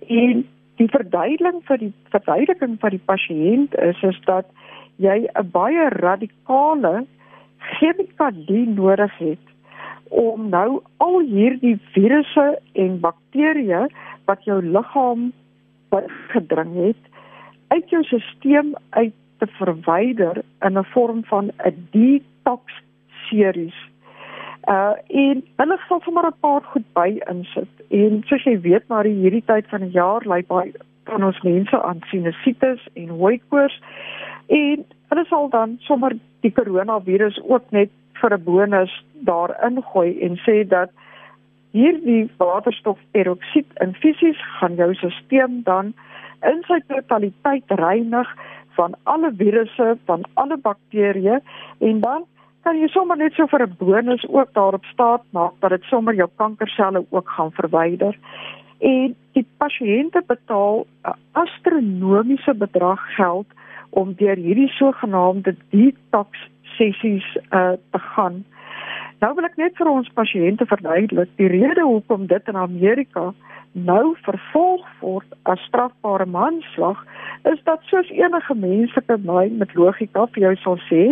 en 0.08 0.46
die 0.80 0.90
verduideliking 0.92 1.64
vir 1.70 1.78
die 1.78 1.94
verduideliking 2.14 2.78
van 2.80 2.96
die 2.96 3.06
pasiënt 3.12 3.76
is 3.90 4.02
is 4.04 4.20
dat 4.26 4.46
jy 4.98 5.28
'n 5.28 5.52
baie 5.52 5.90
radikale 5.90 7.06
chemikalie 7.80 8.68
nodig 8.68 9.18
het 9.18 9.46
om 10.10 10.50
nou 10.50 10.82
al 10.98 11.20
hierdie 11.20 11.80
virusse 11.94 12.60
en 12.74 13.00
bakterieë 13.00 13.88
wat 14.26 14.44
jou 14.44 14.62
liggaam 14.62 15.32
gedring 16.32 16.74
het 16.76 17.02
uit 17.68 17.90
jou 17.90 18.04
stelsel 18.04 18.76
uit 18.90 19.14
te 19.40 19.48
verwyder 19.58 20.44
in 20.62 20.78
'n 20.78 20.86
vorm 20.94 21.24
van 21.24 21.52
'n 21.66 21.88
detox 21.92 22.64
series. 23.30 23.76
Uh 24.68 24.94
en 25.08 25.44
hulle 25.62 25.78
sal 25.88 26.02
sommer 26.02 26.26
'n 26.28 26.40
paar 26.42 26.62
goed 26.74 26.86
by 26.94 27.22
insit. 27.30 27.70
En 27.90 28.24
soos 28.26 28.44
jy 28.44 28.62
weet 28.62 28.88
maar 28.88 29.06
hierdie 29.06 29.46
tyd 29.46 29.68
van 29.70 29.82
die 29.82 29.94
jaar 29.94 30.22
lê 30.26 30.42
baie 30.48 30.74
van 31.06 31.24
ons 31.24 31.42
mense 31.42 31.82
aan 31.82 32.02
sinusitis 32.10 32.88
en 32.94 33.10
hooikoors 33.10 33.82
en 34.48 34.86
hulle 35.10 35.26
sal 35.30 35.50
dan 35.50 35.78
sommer 35.80 36.18
die 36.42 36.52
koronavirus 36.52 37.40
ook 37.44 37.72
net 37.72 37.90
vir 38.22 38.34
'n 38.34 38.44
bonus 38.44 38.94
daarin 39.30 39.82
gooi 39.92 40.20
en 40.22 40.38
sê 40.46 40.68
dat 40.68 40.90
hierdie 41.72 42.30
waterstofperoksied 42.38 43.70
in 43.84 43.94
fisies 43.94 44.40
gaan 44.60 44.76
jou 44.76 44.94
stelsel 44.94 45.64
dan 45.64 45.94
in 46.52 46.64
sy 46.68 46.80
totaliteit 46.88 47.64
reinig 47.68 48.30
van 48.78 48.96
alle 49.04 49.32
virusse, 49.38 49.98
van 50.06 50.24
alle 50.34 50.58
bakterieë 50.58 51.40
en 51.80 52.00
dan 52.00 52.26
kan 52.66 52.80
jy 52.82 52.88
sommer 52.90 53.18
net 53.18 53.36
so 53.38 53.46
vir 53.48 53.62
'n 53.64 53.76
bonus 53.78 54.24
ook 54.28 54.54
daarop 54.54 54.86
staat 54.94 55.24
maak 55.38 55.54
dat 55.62 55.70
dit 55.70 55.84
sommer 55.84 56.16
jou 56.16 56.30
kankerselle 56.36 57.06
ook 57.10 57.30
gaan 57.30 57.52
verwyder. 57.52 58.18
En 58.80 59.16
die 59.34 59.48
pasiënte 59.58 60.22
betaal 60.28 60.86
'n 61.06 61.14
astronomiese 61.32 62.54
bedrag 62.54 63.02
geld 63.16 63.48
om 63.90 64.14
deur 64.14 64.36
hierdie 64.36 64.72
sogenaamde 64.80 65.56
detox 65.70 66.30
sessies 66.78 67.28
uh, 67.52 67.78
te 67.92 68.00
gaan. 68.00 68.44
Nou 69.20 69.36
wil 69.36 69.46
ek 69.46 69.58
net 69.58 69.78
vir 69.78 69.88
ons 69.88 70.10
pasiënte 70.14 70.66
verduidelik 70.66 71.30
die 71.36 71.48
rede 71.48 71.82
hoekom 71.82 72.28
dit 72.28 72.48
in 72.48 72.56
Amerika 72.56 73.34
nou 73.72 74.16
vervolg 74.24 74.88
word 75.00 75.28
as 75.44 75.60
strafbare 75.68 76.26
manslag 76.26 77.06
is 77.52 77.60
dat 77.64 77.82
soos 77.90 78.10
enige 78.10 78.56
menslike 78.56 79.18
brein 79.26 79.58
met 79.58 79.74
logika 79.74 80.26
vir 80.34 80.42
jou 80.48 80.56
sal 80.64 80.80
sê, 80.90 81.04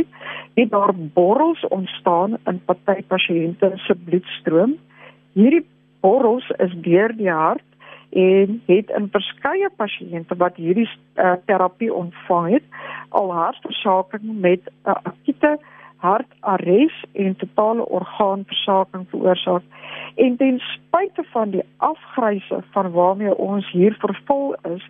het 0.58 0.72
daar 0.72 0.94
borrels 1.18 1.62
ontstaan 1.68 2.38
in 2.50 2.62
party 2.66 3.02
pasiënte 3.08 3.72
se 3.86 3.96
bloedstroom. 4.06 4.78
Hierdie 5.38 5.66
borrels 6.02 6.50
is 6.66 6.74
deur 6.86 7.14
die 7.18 7.30
hart 7.32 7.68
en 8.14 8.62
het 8.66 8.90
in 8.98 9.08
verskeie 9.14 9.70
pasiënte 9.78 10.38
wat 10.38 10.58
hierdie 10.62 10.90
uh, 10.90 11.34
terapie 11.46 11.94
ontvang 11.94 12.50
het 12.58 12.82
al 13.10 13.32
hartversaking 13.34 14.26
met 14.48 14.62
'n 14.66 14.90
uh, 14.90 14.98
akute 15.12 15.58
hartares 16.04 16.96
en 17.14 17.36
totale 17.36 17.86
orgaanversaking 17.86 19.06
veroorsaak 19.10 19.64
en 20.16 20.38
ten 20.38 20.60
spyte 20.60 21.24
van 21.32 21.50
die 21.50 21.66
afgryse 21.78 22.64
van 22.72 22.92
waarmee 22.92 23.38
ons 23.38 23.72
hier 23.72 23.96
vervul 24.00 24.56
is 24.76 24.90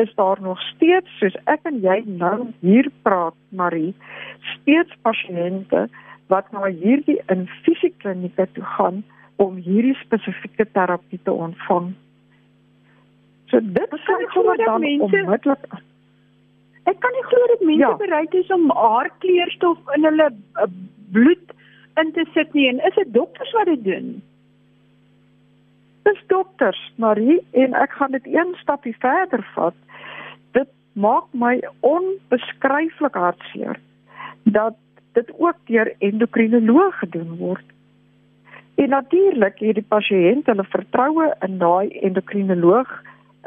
is 0.00 0.14
daar 0.14 0.40
nog 0.40 0.60
steeds 0.72 1.18
soos 1.18 1.36
ek 1.44 1.66
en 1.70 1.80
jy 1.84 1.98
nou 2.06 2.52
hier 2.60 2.88
praat 3.02 3.36
Marie 3.48 3.94
steeds 4.54 4.94
pasiënte 5.06 5.86
wat 6.32 6.48
na 6.52 6.70
hierdie 6.70 7.20
infusieklinieke 7.32 8.48
toe 8.56 8.64
gaan 8.76 9.02
om 9.42 9.56
hierdie 9.56 9.96
spesifieke 10.04 10.68
terapie 10.72 11.20
te 11.24 11.32
ontvang 11.32 11.92
So 13.52 13.60
dit 13.60 13.96
kan 14.06 14.22
sommer 14.32 14.56
dan 14.56 14.84
onmiddellik 14.84 15.80
Ek 16.90 16.98
kan 16.98 17.12
nie 17.14 17.26
glo 17.30 17.46
dat 17.46 17.60
mense 17.62 17.84
ja. 17.84 17.96
bereid 17.96 18.34
is 18.34 18.48
om 18.50 18.70
haar 18.74 19.10
kleurstof 19.22 19.78
in 19.94 20.06
hulle 20.08 20.28
uh, 20.32 20.66
bloed 21.14 21.52
in 22.00 22.12
te 22.16 22.24
sit 22.34 22.54
nie 22.58 22.66
en 22.70 22.80
is 22.88 22.96
dit 22.98 23.12
dokters 23.14 23.52
wat 23.58 23.70
dit 23.70 23.84
doen? 23.84 24.08
Dis 26.02 26.22
dokters, 26.26 26.92
Marie, 26.96 27.40
en 27.52 27.74
ek 27.78 27.92
gaan 27.98 28.10
dit 28.10 28.26
een 28.26 28.54
stapie 28.58 28.96
verder 28.98 29.44
vat. 29.54 29.74
Dit 30.52 30.68
maak 30.92 31.28
my 31.30 31.60
onbeskryflik 31.80 33.14
hartseer 33.14 33.78
dat 34.42 34.74
dit 35.12 35.30
ook 35.38 35.56
deur 35.70 35.94
endokrinoloog 35.98 36.98
gedoen 36.98 37.36
word. 37.36 37.64
En 38.74 38.88
natuurlik 38.88 39.58
het 39.58 39.74
die 39.74 39.88
pasiënt 39.88 40.46
hulle 40.46 40.64
vertroue 40.64 41.34
in 41.46 41.58
daai 41.58 41.88
endokrinoloog 42.00 42.92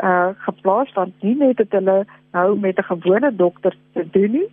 uh 0.04 0.30
geplaas 0.44 0.92
want 0.94 1.24
nie 1.24 1.36
net 1.40 1.58
het 1.58 1.72
hulle 1.72 2.06
nou 2.36 2.60
met 2.60 2.80
'n 2.80 2.90
gewone 2.92 3.36
dokter 3.36 3.76
te 3.94 4.10
doen 4.10 4.32
nie. 4.32 4.50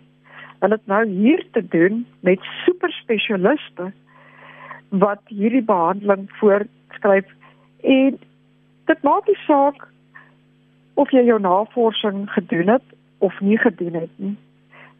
Hulle 0.59 0.75
het 0.79 0.87
nou 0.87 1.05
hier 1.07 1.45
te 1.51 1.67
doen 1.67 2.05
met 2.19 2.39
super 2.65 2.91
spesialiste 2.91 3.91
wat 4.89 5.21
hierdie 5.27 5.63
behandeling 5.63 6.29
voorskryf 6.39 7.25
en 7.83 8.19
dit 8.85 9.03
maak 9.03 9.27
nie 9.27 9.39
saak 9.45 9.87
of 10.93 11.11
jy 11.11 11.23
jou 11.27 11.39
navorsing 11.41 12.25
gedoen 12.31 12.67
het 12.75 12.97
of 13.17 13.39
nie 13.39 13.57
gedoen 13.57 13.93
het 13.93 14.11
nie. 14.15 14.35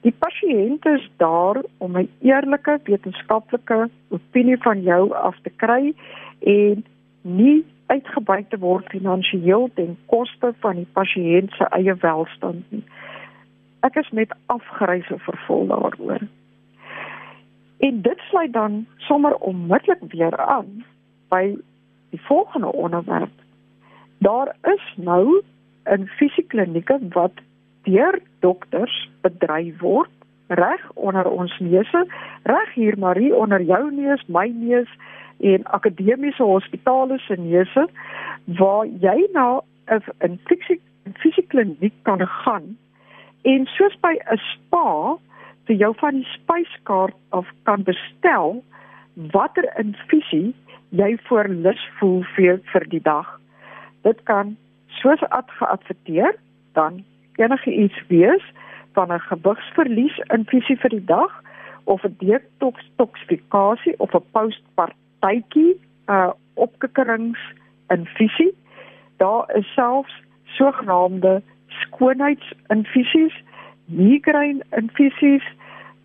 Die 0.04 0.16
pasiënt 0.20 0.86
is 0.86 1.04
daar 1.18 1.62
om 1.78 1.98
'n 1.98 2.10
eerlike 2.22 2.80
wetenskaplike 2.84 3.90
opinie 4.10 4.58
van 4.58 4.82
jou 4.82 5.14
af 5.14 5.38
te 5.42 5.50
kry 5.50 5.94
en 6.40 6.86
nie 7.22 7.66
uitgebuit 7.86 8.50
te 8.50 8.60
word 8.60 8.90
finansiëel 8.90 9.70
ten 9.74 9.98
koste 10.06 10.54
van 10.60 10.76
die 10.76 10.88
pasiënt 10.94 11.52
se 11.52 11.64
eie 11.64 11.96
welstand 11.96 12.72
nie. 12.72 12.84
Ek 13.80 13.96
is 13.96 14.10
met 14.10 14.36
afgryse 14.46 15.18
vervul 15.20 15.68
daaroor. 15.68 16.20
En 17.80 18.02
dit 18.02 18.20
sluit 18.30 18.54
dan 18.54 18.86
sommer 18.98 19.36
onmiddellik 19.36 20.04
weer 20.12 20.38
aan 20.38 20.86
by 21.30 21.56
die 22.14 22.22
volgende 22.22 22.72
onderwerp. 22.72 23.36
Daar 24.18 24.56
is 24.62 24.86
nou 24.96 25.42
'n 25.84 26.08
fisieklinieke 26.08 27.00
wat 27.10 27.36
deur 27.84 28.20
dokters 28.40 29.10
bedryf 29.22 29.80
word 29.80 30.10
reg 30.48 30.92
onder 30.94 31.30
ons 31.30 31.60
neuse, 31.60 32.08
reg 32.44 32.74
hier 32.74 32.98
Marie 32.98 33.36
onder 33.36 33.62
jou 33.62 33.92
neus, 33.92 34.24
my 34.28 34.48
neus 34.56 34.90
en 35.40 35.64
akademiese 35.64 36.44
hospitale 36.44 37.18
se 37.20 37.36
neuse 37.36 37.88
waar 38.46 38.86
jy 38.86 39.28
na 39.34 39.62
'n 39.88 40.40
fisiekliniek 41.14 41.94
kan 42.02 42.28
gaan 42.28 42.78
en 43.42 43.66
soos 43.66 43.96
by 44.00 44.16
'n 44.32 44.38
spa 44.38 45.18
vir 45.66 45.76
jou 45.76 45.94
van 45.96 46.14
die 46.14 46.28
spyskaart 46.38 47.16
af 47.30 47.48
kan 47.64 47.84
bestel 47.84 48.64
watter 49.16 49.68
infusie 49.78 50.56
jy 50.94 51.18
voor 51.28 51.50
lus 51.50 51.82
voel 52.00 52.22
vir 52.36 52.60
vir 52.72 52.86
die 52.90 53.02
dag. 53.02 53.30
Dit 54.06 54.20
kan 54.30 54.58
soos 55.02 55.22
geadverteer 55.58 56.36
dan 56.78 57.04
enige 57.42 57.72
iets 57.72 57.98
wees 58.08 58.44
van 58.94 59.12
'n 59.12 59.20
gewigsverlies 59.20 60.18
infusie 60.38 60.78
vir 60.78 60.90
die 60.90 61.06
dag 61.06 61.42
of 61.84 62.04
'n 62.04 62.16
detoksifikasie 62.20 63.96
of 63.98 64.14
'n 64.14 64.26
postpartum 64.32 65.02
partytjie 65.24 65.80
uh 66.08 66.32
opkikkerings 66.54 67.40
infusie. 67.88 68.54
Daar 69.18 69.56
is 69.56 69.74
selfs 69.74 70.14
sogenaamde 70.44 71.42
skoonheidsinfusies, 71.68 73.34
migraine 73.86 74.62
infusies. 74.70 75.44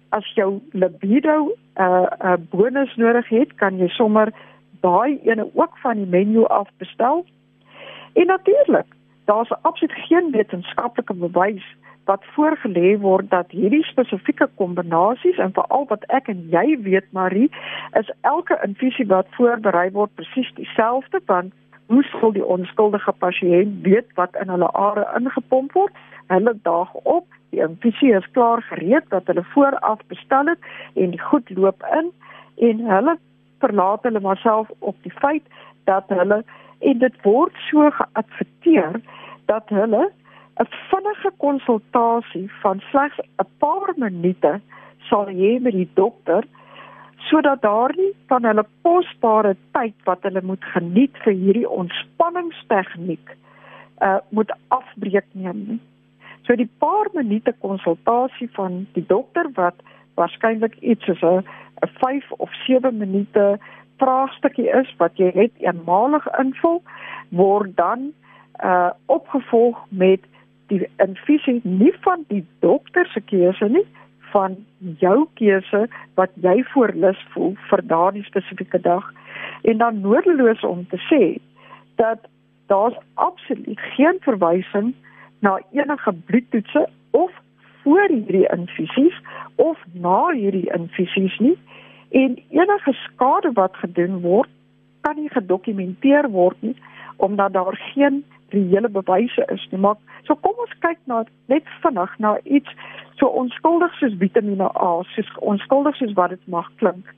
As 0.08 0.24
jou 0.34 0.60
libido 0.72 1.52
'n 1.76 1.82
uh, 1.82 2.36
'n 2.36 2.48
bonus 2.50 2.96
nodig 2.96 3.28
het, 3.28 3.54
kan 3.54 3.76
jy 3.78 3.88
sommer 3.88 4.32
daai 4.80 5.18
ene 5.24 5.48
ook 5.54 5.78
van 5.82 5.96
die 5.96 6.06
menu 6.06 6.46
af 6.46 6.68
bestel. 6.76 7.24
En 8.12 8.26
natuurlik, 8.26 8.86
daar's 9.24 9.52
absoluut 9.62 9.96
geen 10.08 10.30
wetenskaplike 10.30 11.14
bewys 11.14 11.64
wat 12.08 12.24
voorgelê 12.34 12.96
word 13.00 13.30
dat 13.30 13.50
hierdie 13.52 13.84
spesifieke 13.84 14.48
kombinasies 14.60 15.38
en 15.44 15.52
veral 15.52 15.84
wat 15.92 16.04
ek 16.18 16.30
en 16.32 16.46
jy 16.54 16.78
weet 16.86 17.08
Marie 17.12 17.50
is 18.00 18.08
elke 18.30 18.56
infusie 18.64 19.06
wat 19.12 19.28
voorberei 19.36 19.90
word 19.96 20.14
presies 20.20 20.48
dieselfde 20.60 21.20
want 21.32 21.52
hoe 21.92 22.04
sou 22.12 22.32
die 22.32 22.46
onskuldige 22.56 23.12
pasiënt 23.24 23.84
weet 23.84 24.08
wat 24.20 24.40
in 24.40 24.52
hulle 24.54 24.70
are 24.86 25.04
ingepomp 25.20 25.76
word 25.76 26.00
hulle 26.32 26.56
daag 26.70 26.96
op 27.04 27.28
die 27.52 27.60
infusie 27.64 28.14
is 28.16 28.32
klaar 28.38 28.64
gereed 28.70 29.12
wat 29.12 29.28
hulle 29.28 29.44
vooraf 29.52 30.00
bestel 30.14 30.52
het 30.54 30.72
en 30.94 31.12
die 31.16 31.24
goed 31.30 31.52
loop 31.60 31.84
in 32.00 32.12
en 32.70 32.84
hulle 32.94 33.18
verlaat 33.58 34.02
hulle 34.02 34.20
maar 34.20 34.40
self 34.42 34.70
op 34.78 34.96
die 35.02 35.14
feit 35.20 35.44
dat 35.84 36.04
hulle 36.08 36.44
en 36.78 36.98
dit 36.98 37.22
word 37.22 37.54
so 37.70 37.90
geadverteer 37.90 39.00
dat 39.46 39.68
hulle 39.68 40.10
'n 40.62 40.70
vinnige 40.90 41.30
konsultasie 41.36 42.50
van 42.62 42.80
slegs 42.90 43.18
'n 43.18 43.50
paar 43.58 43.92
minute 43.96 44.60
sal 45.08 45.26
hê 45.26 45.60
met 45.60 45.72
die 45.72 45.90
dokter 45.94 46.44
sodat 47.28 47.62
daardie 47.62 48.12
van 48.26 48.44
hulle 48.44 48.64
kosbare 48.82 49.56
tyd 49.72 49.94
wat 50.04 50.22
hulle 50.22 50.42
moet 50.42 50.64
geniet 50.74 51.16
vir 51.24 51.32
hierdie 51.32 51.68
ontspanningstegniek 51.68 53.36
uh 54.06 54.18
moet 54.30 54.52
afbreek 54.68 55.26
neem. 55.32 55.80
So 56.46 56.56
die 56.56 56.70
paar 56.78 57.08
minute 57.12 57.54
konsultasie 57.60 58.48
van 58.52 58.86
die 58.92 59.04
dokter 59.06 59.50
wat 59.54 59.74
waarskynlik 60.20 60.76
iets 60.80 61.04
soos 61.04 61.22
'n 61.22 61.44
'n 61.86 61.90
5 62.02 62.32
of 62.44 62.54
7 62.66 62.96
minute 62.98 63.58
vraagstukkie 63.98 64.70
is 64.80 64.94
wat 64.96 65.16
jy 65.16 65.30
net 65.34 65.52
eenmalig 65.58 66.26
invul 66.38 66.82
word 67.30 67.76
dan 67.76 68.12
uh 68.64 68.90
opgevolg 69.06 69.78
met 69.90 70.20
die 70.68 70.86
infusie 70.96 71.60
nie 71.62 71.94
van 72.00 72.24
die 72.28 72.44
dokter 72.60 73.06
se 73.06 73.20
keuse 73.20 73.68
nie 73.68 73.86
van 74.32 74.56
jou 75.00 75.26
keuse 75.40 75.86
wat 76.14 76.30
jy 76.44 76.62
voorlus 76.72 77.20
voel 77.32 77.54
vir 77.70 77.82
daardie 77.92 78.24
spesifieke 78.24 78.80
dag. 78.80 79.12
En 79.62 79.78
dan 79.78 80.00
noodloos 80.00 80.64
om 80.64 80.86
te 80.88 81.00
sê 81.08 81.38
dat 81.96 82.28
daar's 82.66 82.98
absoluut 83.14 83.80
geen 83.96 84.18
verwysing 84.20 84.94
na 85.40 85.58
enige 85.72 86.12
bloedtoetse 86.12 86.88
of 87.10 87.32
voor 87.88 88.08
hierdie 88.08 88.48
infusies 88.52 89.16
of 89.56 89.78
na 89.92 90.30
hierdie 90.30 90.68
infusies 90.76 91.38
nie 91.38 91.56
en 92.10 92.36
enige 92.50 92.92
skade 92.92 93.52
wat 93.56 93.76
gedoen 93.76 94.20
word 94.20 94.50
kan 95.00 95.16
nie 95.16 95.30
gedokumenteer 95.32 96.28
word 96.30 96.56
nie 96.60 96.76
omdat 97.16 97.52
daar 97.52 97.76
geen 97.94 98.24
reële 98.48 98.88
bewyse 98.88 99.44
is 99.52 99.66
nie. 99.70 99.80
Maar 99.80 99.96
so 100.22 100.36
kom 100.44 100.60
ons 100.64 100.74
kyk 100.84 101.00
na 101.04 101.24
net 101.52 101.64
vinnig 101.82 102.18
na 102.18 102.36
iets 102.44 102.76
so 103.16 103.26
onskuldig 103.40 103.94
soos 103.98 104.18
Vitamiene 104.20 104.68
A, 104.68 104.90
soos 105.14 105.32
onskuldig 105.40 105.96
soos 105.96 106.12
wat 106.20 106.36
dit 106.36 106.44
mag 106.46 106.68
klink. 106.76 107.08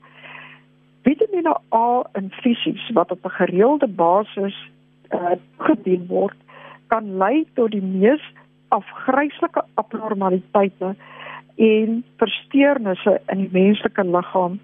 Vitamiene 1.03 1.57
A 1.75 1.89
in 2.19 2.31
fisies 2.43 2.87
wat 2.95 3.11
op 3.11 3.27
'n 3.27 3.37
gereelde 3.43 3.89
basis 3.89 4.57
uh, 5.11 5.35
gedien 5.59 6.07
word, 6.07 6.39
kan 6.87 7.17
lei 7.17 7.47
tot 7.55 7.71
die 7.71 7.83
mees 7.83 8.23
afgryslike 8.71 9.63
abnormaliteite 9.81 10.95
en 11.61 12.03
versteurnisse 12.23 13.21
in 13.33 13.45
die 13.45 13.53
menslike 13.53 14.05
liggaam. 14.05 14.59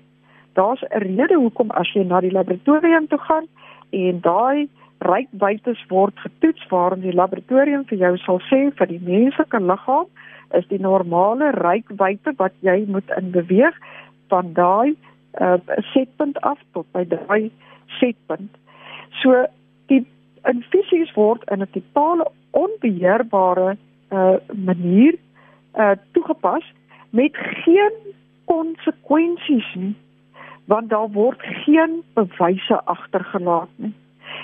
Daar's 0.55 0.83
'n 0.83 1.03
rede 1.05 1.37
hoekom 1.37 1.71
as 1.71 1.93
jy 1.93 2.05
na 2.05 2.21
die 2.21 2.33
laboratorium 2.33 3.09
toe 3.09 3.19
gaan 3.19 3.47
en 3.91 4.21
daai 4.21 4.69
rykwytes 4.99 5.85
word 5.89 6.17
getoets 6.19 6.69
waarin 6.69 7.01
die 7.01 7.13
laboratorium 7.13 7.85
vir 7.85 7.99
jou 7.99 8.17
sal 8.17 8.41
sê 8.51 8.71
vir 8.79 8.87
die 8.87 9.03
menslike 9.03 9.61
liggaam 9.61 10.07
is 10.55 10.67
die 10.69 10.81
normale 10.81 11.51
rykwyte 11.51 12.33
wat 12.37 12.53
jy 12.61 12.85
moet 12.87 13.11
in 13.19 13.31
beweeg 13.31 13.75
van 14.29 14.53
daai 14.53 14.97
uh, 15.41 15.59
setpunt 15.93 16.41
af 16.41 16.59
tot 16.73 16.87
by 16.93 17.05
daai 17.05 17.51
setpunt. 17.99 18.51
So 19.23 19.47
die 19.91 20.07
infusies 20.49 21.13
word 21.17 21.45
in 21.51 21.63
'n 21.63 21.71
totale 21.73 22.31
onbeheerbare 22.51 23.77
uh, 24.17 24.37
manier 24.71 25.15
uh, 25.75 25.93
toegepas 26.17 26.73
met 27.11 27.37
geen 27.37 28.03
konsekwensies 28.51 29.71
nie 29.75 29.95
want 30.67 30.91
daar 30.91 31.11
word 31.15 31.43
geen 31.65 32.03
bewyse 32.19 32.81
agtergelaat 32.85 33.73
nie 33.77 33.95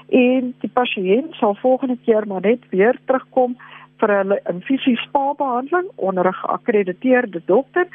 en 0.08 0.54
die 0.60 0.70
pasiënt 0.80 1.34
sal 1.40 1.54
volgende 1.64 1.98
keer 2.04 2.26
maar 2.26 2.44
net 2.44 2.68
weer 2.70 2.98
terugkom 3.04 3.56
vir 4.02 4.12
hulle 4.18 4.38
infusie 4.50 4.96
spa 5.04 5.32
behandeling 5.38 5.88
onder 5.96 6.26
'n 6.28 6.40
geakkrediteerde 6.42 7.40
dokter 7.46 7.86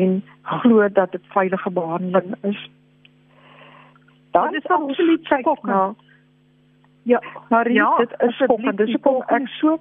en 0.00 0.22
glo 0.42 0.88
dat 0.88 1.12
dit 1.12 1.26
veilige 1.36 1.70
behandeling 1.70 2.34
is. 2.42 2.70
Dan 4.30 4.54
is 4.54 4.66
absoluut 4.66 5.24
skok 5.24 5.62
nou. 5.62 5.94
Ja, 7.02 7.22
maar 7.48 7.70
ja, 7.72 7.96
dit 7.96 8.14
is 8.18 8.36
skokkend. 8.36 8.76
Dis 8.76 8.92
hoekom 8.92 9.22
ek 9.26 9.48
so 9.48 9.78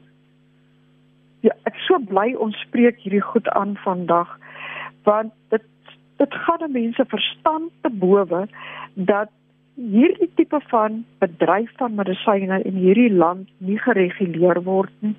Ja, 1.44 1.52
ek 1.68 1.76
so 1.84 2.00
bly 2.00 2.34
ons 2.40 2.56
spreek 2.64 3.02
hierdie 3.04 3.24
goed 3.24 3.50
aan 3.52 3.76
vandag 3.84 4.32
want 5.04 5.34
dit 5.52 5.64
dit 6.22 6.36
gaan 6.46 6.72
mense 6.72 7.04
verstand 7.12 7.72
te 7.84 7.90
bowe 7.90 8.46
dat 8.96 9.32
hierdie 9.76 10.30
tipe 10.38 10.60
van 10.70 11.02
bedryf 11.20 11.72
van 11.82 11.96
medisyne 11.96 12.62
in 12.64 12.78
hierdie 12.80 13.12
land 13.12 13.50
nie 13.58 13.80
gereguleer 13.82 14.62
word 14.64 14.94
nie. 15.00 15.16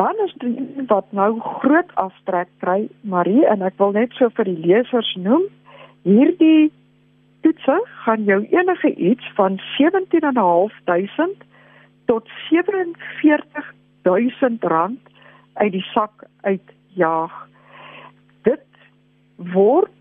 Dan 0.00 0.16
is 0.24 0.32
dit 0.40 0.88
wat 0.88 1.12
nou 1.12 1.34
groot 1.60 1.90
aftrek 2.00 2.48
kry, 2.64 2.88
Marie, 3.04 3.44
en 3.46 3.62
ek 3.62 3.76
wil 3.78 3.92
net 3.92 4.16
so 4.16 4.32
vir 4.38 4.48
die 4.48 4.56
lesers 4.64 5.12
noem, 5.20 5.44
hierdie 6.08 6.70
toetse 7.44 7.76
gaan 8.06 8.24
jou 8.24 8.40
enige 8.48 8.94
iets 8.96 9.28
van 9.36 9.60
17.500 9.76 11.49
tot 12.10 12.26
47000 12.48 14.64
rand 14.64 15.00
uit 15.52 15.72
die 15.72 15.86
sak 15.92 16.24
uitjaag. 16.42 17.48
Dit 18.42 18.66
word 19.54 19.94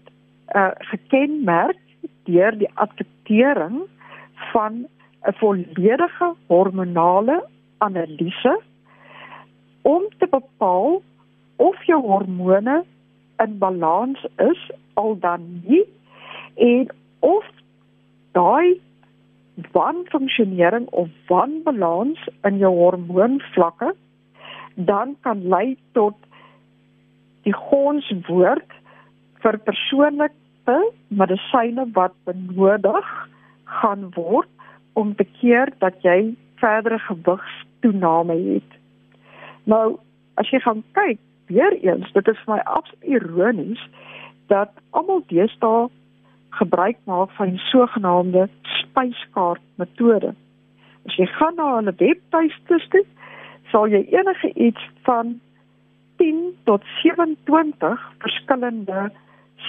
uh, 0.58 0.72
gekenmerk 0.92 1.78
deur 2.26 2.58
die 2.58 2.72
advertering 2.74 3.86
van 4.52 4.88
'n 5.30 5.34
volledige 5.38 6.34
hormonale 6.48 7.46
analise 7.78 8.62
om 9.82 10.04
te 10.18 10.28
bepaal 10.30 11.02
of 11.56 11.86
jou 11.86 12.02
hormone 12.02 12.84
in 13.38 13.58
balans 13.58 14.26
is 14.38 14.72
al 14.94 15.20
dan 15.20 15.62
nie 15.66 15.86
en 16.56 16.88
of 17.20 17.46
daai 18.32 18.82
wanfunksionering 19.72 20.88
of 20.90 21.10
wanbalans 21.28 22.20
in 22.48 22.58
jou 22.58 22.74
hormoonvlakke 22.76 23.94
dan 24.76 25.16
kan 25.22 25.48
lei 25.48 25.78
tot 25.98 26.16
die 27.48 27.56
gonswoord 27.56 28.78
vir 29.44 29.58
persoonlik 29.64 30.36
tipe 30.70 30.94
medisyne 31.08 31.86
wat 31.94 32.14
benodig 32.26 33.08
gaan 33.66 34.12
word 34.16 34.50
om 34.94 35.16
te 35.16 35.26
keer 35.40 35.72
dat 35.80 35.96
jy 36.04 36.36
verdere 36.60 37.00
gewigstoename 37.00 38.36
het. 38.36 38.78
Nou, 39.64 39.98
as 40.36 40.50
jy 40.50 40.60
gaan 40.60 40.84
kyk, 40.94 41.20
weer 41.48 41.74
eens, 41.82 42.12
dit 42.14 42.28
is 42.28 42.42
vir 42.46 42.56
my 42.56 42.60
absoluut 42.66 43.04
ironies 43.04 43.82
dat 44.48 44.70
almal 44.92 45.24
deesdae 45.30 45.88
gebruik 46.60 46.98
maak 47.06 47.32
van 47.38 47.54
die 47.54 47.66
sogenaamde 47.70 48.50
spyskaart 48.90 49.64
metode. 49.82 50.34
As 51.08 51.16
jy 51.16 51.28
gaan 51.38 51.56
na 51.56 51.76
hulle 51.78 51.96
webtuiste, 52.02 53.06
sal 53.72 53.88
jy 53.88 54.04
enige 54.14 54.52
iets 54.56 54.84
van 55.08 55.40
10 56.20 56.40
tot 56.68 56.84
27 57.02 58.00
verskillende 58.20 59.12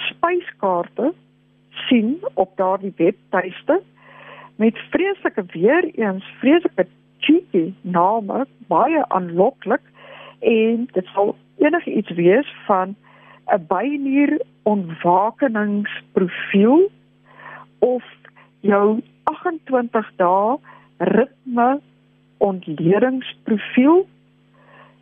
spyskaarte 0.07 1.13
sien 1.87 2.19
op 2.33 2.57
daardie 2.57 2.93
webtuiste 2.97 3.81
met 4.55 4.77
vreeslike 4.91 5.43
weer 5.53 5.95
eens 5.95 6.25
vreeslike 6.39 6.87
cheeky 7.19 7.73
name 7.81 8.45
baie 8.67 9.07
aanloklik 9.07 9.81
en 10.39 10.89
dit 10.91 11.05
sal 11.13 11.35
enige 11.57 11.93
iets 11.93 12.11
wees 12.19 12.55
van 12.65 12.95
'n 13.53 13.65
bynier 13.67 14.41
ontwakeningsprofiel 14.63 16.91
of 17.79 18.03
jou 18.61 19.01
28 19.23 20.11
dae 20.21 20.57
ritme 20.97 21.79
ontledingsprofiel 22.37 24.05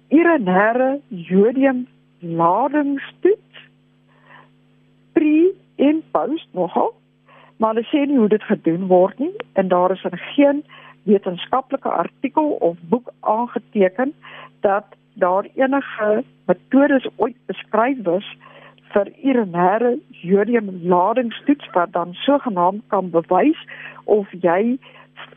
urinêre 0.10 1.00
jodium 1.08 1.88
ladingstoets 2.20 3.66
pre 5.14 5.54
en 5.76 6.04
post 6.12 6.48
nogal. 6.52 6.94
Maar 7.58 7.76
hulle 7.76 7.88
sê 7.92 8.06
nie 8.08 8.18
hoe 8.18 8.32
dit 8.32 8.44
gedoen 8.44 8.88
word 8.88 9.20
nie 9.20 9.34
en 9.60 9.68
daar 9.68 9.92
is 9.92 10.04
geen 10.36 10.64
wetenskaplike 11.04 11.90
artikel 11.90 12.52
of 12.70 12.78
boek 12.92 13.12
aangeteken 13.20 14.14
dat 14.60 14.86
daar 15.14 15.48
enige 15.56 16.24
metodes 16.46 17.08
ooit 17.16 17.36
beskryf 17.46 18.08
is 18.08 18.38
vir 18.94 19.12
urinêre 19.24 19.98
jodiumladingstoets 20.22 21.70
wat 21.74 21.92
dan 21.94 22.14
sogenaamd 22.26 22.82
kan 22.88 23.10
bewys 23.10 23.60
of 24.06 24.32
jy 24.46 24.78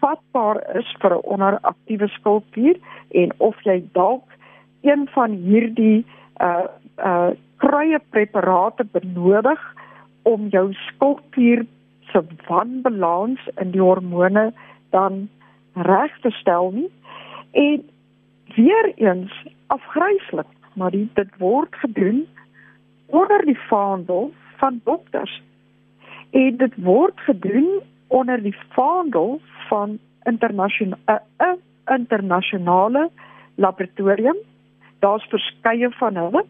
vatbaar 0.01 0.63
is 0.79 0.89
vir 1.03 1.15
'n 1.17 1.27
onderaktiewe 1.35 2.09
skildklier 2.09 2.79
en 3.11 3.33
of 3.39 3.57
jy 3.65 3.83
dalk 3.93 4.25
een 4.83 5.09
van 5.15 5.31
hierdie 5.31 6.05
uh 6.41 6.67
uh 6.99 7.31
kruie 7.57 7.99
preparate 8.11 8.85
benodig 8.85 9.61
om 10.23 10.49
jou 10.49 10.73
skildklier 10.73 11.67
se 12.13 12.23
wanbalans 12.49 13.41
in 13.61 13.71
die 13.71 13.81
hormone 13.81 14.53
dan 14.91 15.29
reg 15.75 16.21
te 16.21 16.31
stel 16.31 16.71
nie. 16.71 16.91
En 17.51 17.85
weer 18.57 18.93
eens 18.97 19.33
afgryslik, 19.67 20.47
maar 20.75 20.91
dit 20.91 21.37
word 21.39 21.75
gedoen 21.85 22.27
onder 23.13 23.45
die 23.45 23.59
vaandel 23.69 24.33
van 24.57 24.81
dokters. 24.85 25.43
En 26.31 26.57
dit 26.57 26.75
word 26.77 27.21
gedoen 27.21 27.69
onder 28.07 28.43
die 28.43 28.57
vaandel 28.69 29.41
van 29.69 29.99
internasionale 30.25 30.97
'n 31.07 31.13
uh, 31.13 31.49
uh, 31.49 31.99
internasionale 31.99 33.11
laboratorium. 33.55 34.37
Daar's 34.99 35.25
verskeie 35.25 35.91
van 35.91 36.17
hulle. 36.17 36.45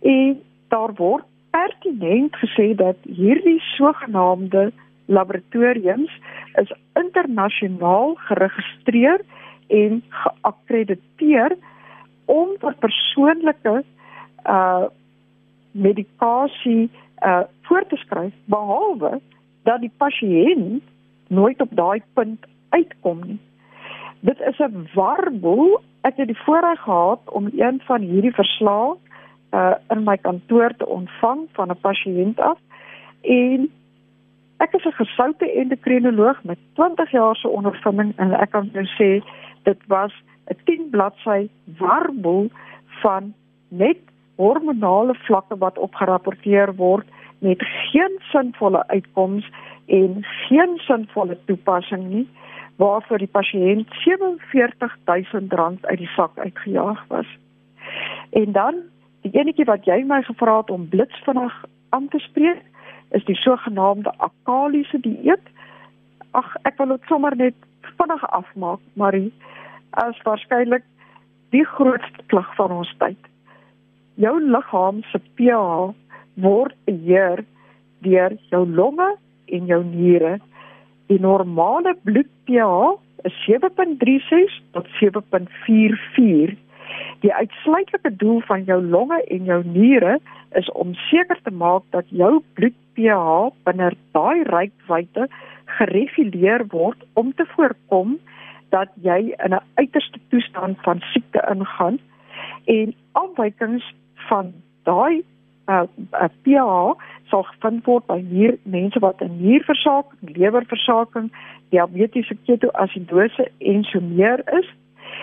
En 0.00 0.42
daar 0.68 0.94
word 0.94 1.24
pertinent 1.50 2.36
gesê 2.36 2.74
dat 2.74 2.96
hierdie 3.02 3.60
sogenaamde 3.60 4.72
laboratoriums 5.04 6.20
is 6.54 6.72
internasionaal 6.94 8.14
geregistreer 8.14 9.20
en 9.66 10.02
geakkrediteer 10.08 11.56
om 12.24 12.48
vir 12.60 12.74
persoonlike 12.78 13.84
uh 14.46 14.84
medikasie 15.72 16.90
uh 17.24 17.40
voor 17.62 17.86
te 17.86 17.96
skryf 17.96 18.32
behalwe 18.44 19.20
dat 19.62 19.80
die 19.80 19.92
pasiënt 19.96 20.82
nooit 21.28 21.60
op 21.60 21.68
daai 21.70 22.02
punt 22.12 22.44
uitkom 22.68 23.20
nie. 23.26 23.40
Dit 24.20 24.40
is 24.40 24.58
'n 24.58 24.88
warboel. 24.94 25.80
Ek 26.00 26.16
het 26.16 26.26
die 26.26 26.42
voorreg 26.44 26.80
gehad 26.80 27.20
om 27.30 27.50
een 27.56 27.80
van 27.84 28.00
hierdie 28.00 28.34
verslae 28.34 28.96
uh 29.52 29.74
in 29.88 30.04
my 30.04 30.16
kantoor 30.16 30.74
te 30.76 30.86
ontvang 30.86 31.48
van 31.52 31.70
'n 31.70 31.80
pasiënt 31.80 32.40
af 32.40 32.58
en 33.20 33.70
ek 34.56 34.72
is 34.72 34.84
'n 34.84 35.00
gesoute 35.04 35.52
endokrinoloog 35.52 36.44
met 36.44 36.58
20 36.72 37.10
jaar 37.10 37.36
se 37.36 37.48
ondervinding 37.48 38.12
en 38.16 38.32
ek 38.32 38.50
kan 38.50 38.70
nou 38.72 38.86
sê 38.86 39.24
dit 39.62 39.80
was 39.86 40.12
'n 40.46 40.56
10 40.64 40.90
bladsy 40.90 41.48
warboel 41.78 42.50
van 43.02 43.34
net 43.68 43.98
hormonale 44.42 45.14
vlakke 45.26 45.56
wat 45.58 45.78
opgerapporteer 45.78 46.74
word 46.74 47.06
met 47.46 47.62
geen 47.90 48.18
sinvolle 48.30 48.82
uitkoms 48.86 49.46
en 49.86 50.24
geen 50.46 50.78
sinvolle 50.86 51.38
toepassing 51.46 52.08
nie 52.10 52.28
waarvoor 52.82 53.18
die 53.18 53.30
pasiënt 53.30 53.88
R47000 54.02 55.86
uit 55.90 55.98
die 55.98 56.10
sak 56.16 56.38
uitgejaag 56.38 57.04
was. 57.08 57.28
En 58.30 58.52
dan 58.52 58.74
die 59.22 59.34
enetjie 59.38 59.68
wat 59.68 59.86
jy 59.86 60.00
my 60.06 60.22
gevra 60.26 60.56
het 60.62 60.70
om 60.70 60.88
blitsvinnig 60.88 61.64
aan 61.94 62.08
te 62.08 62.18
spreek 62.18 62.62
is 63.10 63.24
die 63.28 63.36
sogenaamde 63.36 64.14
akaliese 64.16 64.98
dieet. 65.04 65.44
Ag, 66.30 66.54
ek 66.62 66.78
wil 66.80 66.96
dit 66.96 67.10
sommer 67.12 67.36
net 67.36 67.54
vinnig 67.98 68.24
afmaak, 68.30 68.80
Marie, 68.94 69.30
as 69.90 70.18
waarskynlik 70.24 70.86
die 71.52 71.66
grootste 71.76 72.24
klug 72.32 72.48
van 72.56 72.72
ons 72.80 72.94
tyd 72.98 73.31
jou 74.22 74.38
liggaam 74.54 75.02
se 75.10 75.18
pH 75.36 75.92
word 76.44 76.76
beheer 76.86 77.44
deur 78.06 78.34
jou 78.50 78.62
longe 78.66 79.08
en 79.46 79.70
jou 79.70 79.80
niere. 79.84 80.38
Die 81.10 81.20
normale 81.20 81.94
bloed 82.06 82.30
pH 82.46 82.98
is 83.28 83.34
7.36 83.46 84.58
tot 84.76 84.86
7.44. 85.00 86.54
Die 87.22 87.32
uitsluitlike 87.32 88.14
doel 88.20 88.40
van 88.48 88.64
jou 88.68 88.80
longe 88.82 89.18
en 89.36 89.50
jou 89.50 89.60
niere 89.66 90.18
is 90.58 90.68
om 90.84 90.94
seker 91.08 91.38
te 91.42 91.50
maak 91.50 91.84
dat 91.96 92.08
jou 92.10 92.40
bloed 92.58 92.76
pH 92.96 93.50
binne 93.66 93.92
daai 94.16 94.42
rykwyte 94.50 95.28
gereguleer 95.78 96.66
word 96.74 97.06
om 97.14 97.32
te 97.38 97.46
voorkom 97.54 98.18
dat 98.74 98.88
jy 99.04 99.34
in 99.44 99.54
'n 99.54 99.64
uiterste 99.80 100.18
toestand 100.30 100.78
van 100.82 101.00
siekte 101.12 101.40
ingaan 101.54 101.98
en 102.64 102.94
afwykings 103.12 103.84
van 104.32 104.52
daai 104.88 105.22
uh, 105.66 105.82
uh 106.12 106.28
pH 106.42 106.96
sal 107.30 107.44
gevind 107.48 107.84
word 107.88 108.06
by 108.10 108.18
hier 108.32 108.56
mense 108.76 109.00
wat 109.04 109.20
'n 109.20 109.36
nierversaking, 109.40 110.36
lewerversaking, 110.36 111.28
diabetiese 111.72 112.36
ketoasidose 112.46 113.50
en 113.58 113.84
so 113.90 114.00
meer 114.00 114.40
is 114.58 114.68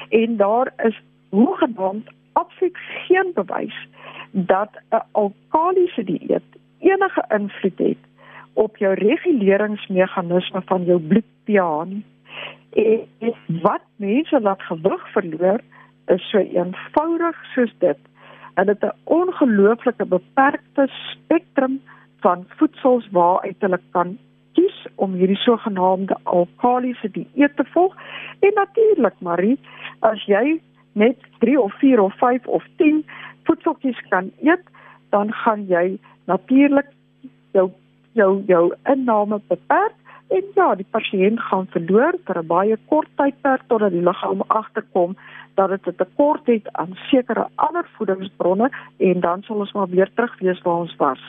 en 0.09 0.37
daar 0.37 0.73
is 0.85 1.01
hoegenaamd 1.29 2.07
absoluut 2.33 2.77
geen 3.05 3.31
bewys 3.33 3.77
dat 4.31 4.71
'n 4.91 5.03
alkalisiese 5.11 6.03
dieet 6.03 6.49
enige 6.79 7.23
invloed 7.27 7.77
het 7.77 8.03
op 8.53 8.77
jou 8.77 8.93
reguleringsmeganisme 8.93 10.61
van 10.65 10.83
jou 10.83 10.99
bloed 10.99 11.29
pH 11.43 11.83
nie. 11.85 12.05
En 12.69 13.33
wat 13.61 13.81
mense 13.95 14.41
laat 14.41 14.61
gewig 14.61 15.11
verloor 15.11 15.59
is 16.05 16.29
so 16.29 16.37
eenvoudig 16.37 17.45
soos 17.53 17.73
dit 17.77 17.97
hulle 18.59 18.75
het 18.75 18.83
'n 18.83 18.97
ongelooflike 19.03 20.05
beperkte 20.05 20.87
spektrum 20.87 21.81
van 22.19 22.45
voedsels 22.57 23.07
waaruit 23.11 23.55
hulle 23.59 23.79
kan 23.91 24.17
kies 24.53 24.87
om 24.95 25.13
hierdie 25.13 25.43
sogenaamde 25.47 26.17
alkalisiese 26.23 27.11
dieet 27.11 27.55
te 27.55 27.65
volg. 27.73 27.95
En 28.39 28.51
natuurlik, 28.53 29.13
Marie, 29.19 29.59
as 29.99 30.25
jy 30.25 30.61
net 30.93 31.17
3 31.39 31.59
of 31.61 31.73
4 31.79 32.01
of 32.01 32.13
5 32.17 32.47
of 32.47 32.65
10 32.75 33.05
voedseltjies 33.43 34.01
kan 34.09 34.31
eet, 34.41 34.63
dan 35.09 35.33
gaan 35.33 35.65
jy 35.67 35.97
natuurlik 36.25 36.87
jou 37.51 37.71
jou 38.11 38.43
jou 38.45 38.73
inname 38.83 39.41
beperk 39.47 39.95
en 40.29 40.43
ja, 40.55 40.75
die 40.75 40.87
pasiënt 40.95 41.41
gaan 41.49 41.67
verloor 41.73 42.17
vir 42.25 42.37
'n 42.41 42.47
baie 42.47 42.77
kort 42.91 43.09
tydperk 43.17 43.63
totdat 43.67 43.91
die 43.91 44.05
liggaam 44.09 44.41
agterkom 44.47 45.17
dat 45.55 45.69
dit 45.69 45.87
'n 45.87 45.95
tekort 46.03 46.45
het 46.45 46.65
aan 46.71 46.93
sekere 47.09 47.47
ander 47.55 47.85
voedingsbronne 47.97 48.69
en 48.97 49.19
dan 49.19 49.43
sal 49.43 49.59
ons 49.59 49.73
maar 49.73 49.89
weer 49.89 50.09
terug 50.13 50.39
wees 50.39 50.61
waar 50.61 50.79
ons 50.85 50.95
was. 50.95 51.21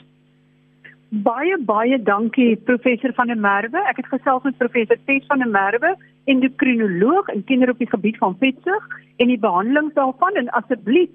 Baie 1.09 1.57
baie 1.59 2.03
dankie 2.03 2.57
professor 2.57 3.13
van 3.13 3.27
der 3.27 3.39
Merwe. 3.39 3.79
Ek 3.89 3.97
het 3.97 4.07
gesels 4.07 4.43
met 4.43 4.57
professor 4.57 4.97
Tess 5.05 5.27
van 5.27 5.39
der 5.39 5.49
Merwe, 5.49 5.97
endokrinoloog 6.25 7.29
en 7.29 7.45
kenner 7.45 7.71
op 7.71 7.79
die 7.79 7.91
gebied 7.91 8.19
van 8.19 8.37
vetsug 8.39 8.85
en 9.17 9.27
die 9.27 9.39
behandeling 9.39 9.93
daarvan 9.95 10.35
en 10.35 10.49
asseblief 10.51 11.11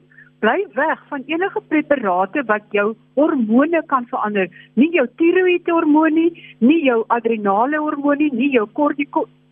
bly 0.45 0.61
weg 0.77 0.99
van 1.09 1.23
enige 1.25 1.61
preparate 1.67 2.43
wat 2.45 2.65
jou 2.77 2.93
hormone 3.17 3.81
kan 3.89 4.05
verander. 4.11 4.49
Nie 4.77 4.91
jou 4.93 5.05
tiroïedhormoon 5.21 6.13
nie, 6.13 6.43
nie 6.61 6.83
jou 6.85 7.01
adrenale 7.15 7.81
hormoon 7.81 8.21
nie, 8.21 8.31
nie 8.33 8.51
jou 8.53 8.67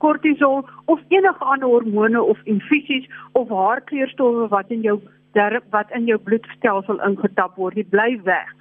kortisol 0.04 0.62
of 0.86 1.02
enige 1.10 1.50
ander 1.54 1.72
hormone 1.72 2.22
of 2.22 2.42
infusies 2.46 3.08
of 3.34 3.50
haarkleurstowwe 3.50 4.50
wat 4.54 4.70
in 4.70 4.86
jou 4.86 5.00
wat 5.74 5.90
in 5.98 6.06
jou 6.06 6.20
bloedstelsel 6.22 7.00
ingetap 7.08 7.56
word, 7.58 7.80
jy 7.80 7.88
bly 7.90 8.12
weg. 8.28 8.52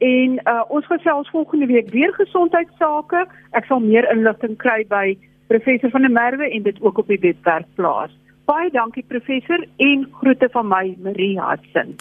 En 0.00 0.38
uh, 0.48 0.62
ons 0.72 0.86
gesels 0.88 1.28
volgende 1.34 1.66
week 1.68 1.90
weer 1.92 2.14
gesondheidsake. 2.16 3.26
Ek 3.58 3.68
sal 3.68 3.82
meer 3.84 4.08
inligting 4.08 4.56
kry 4.56 4.86
by 4.88 5.18
professor 5.52 5.92
van 5.92 6.06
der 6.06 6.14
Merwe 6.14 6.48
en 6.48 6.64
dit 6.64 6.80
ook 6.80 7.02
op 7.02 7.12
die 7.12 7.20
webwerf 7.20 7.68
plaas. 7.76 8.14
Baie 8.48 8.70
dankie 8.72 9.04
professor 9.04 9.60
en 9.76 10.06
groete 10.20 10.48
van 10.48 10.68
my 10.68 10.94
Marie 11.04 11.36
Hudson. 11.36 11.96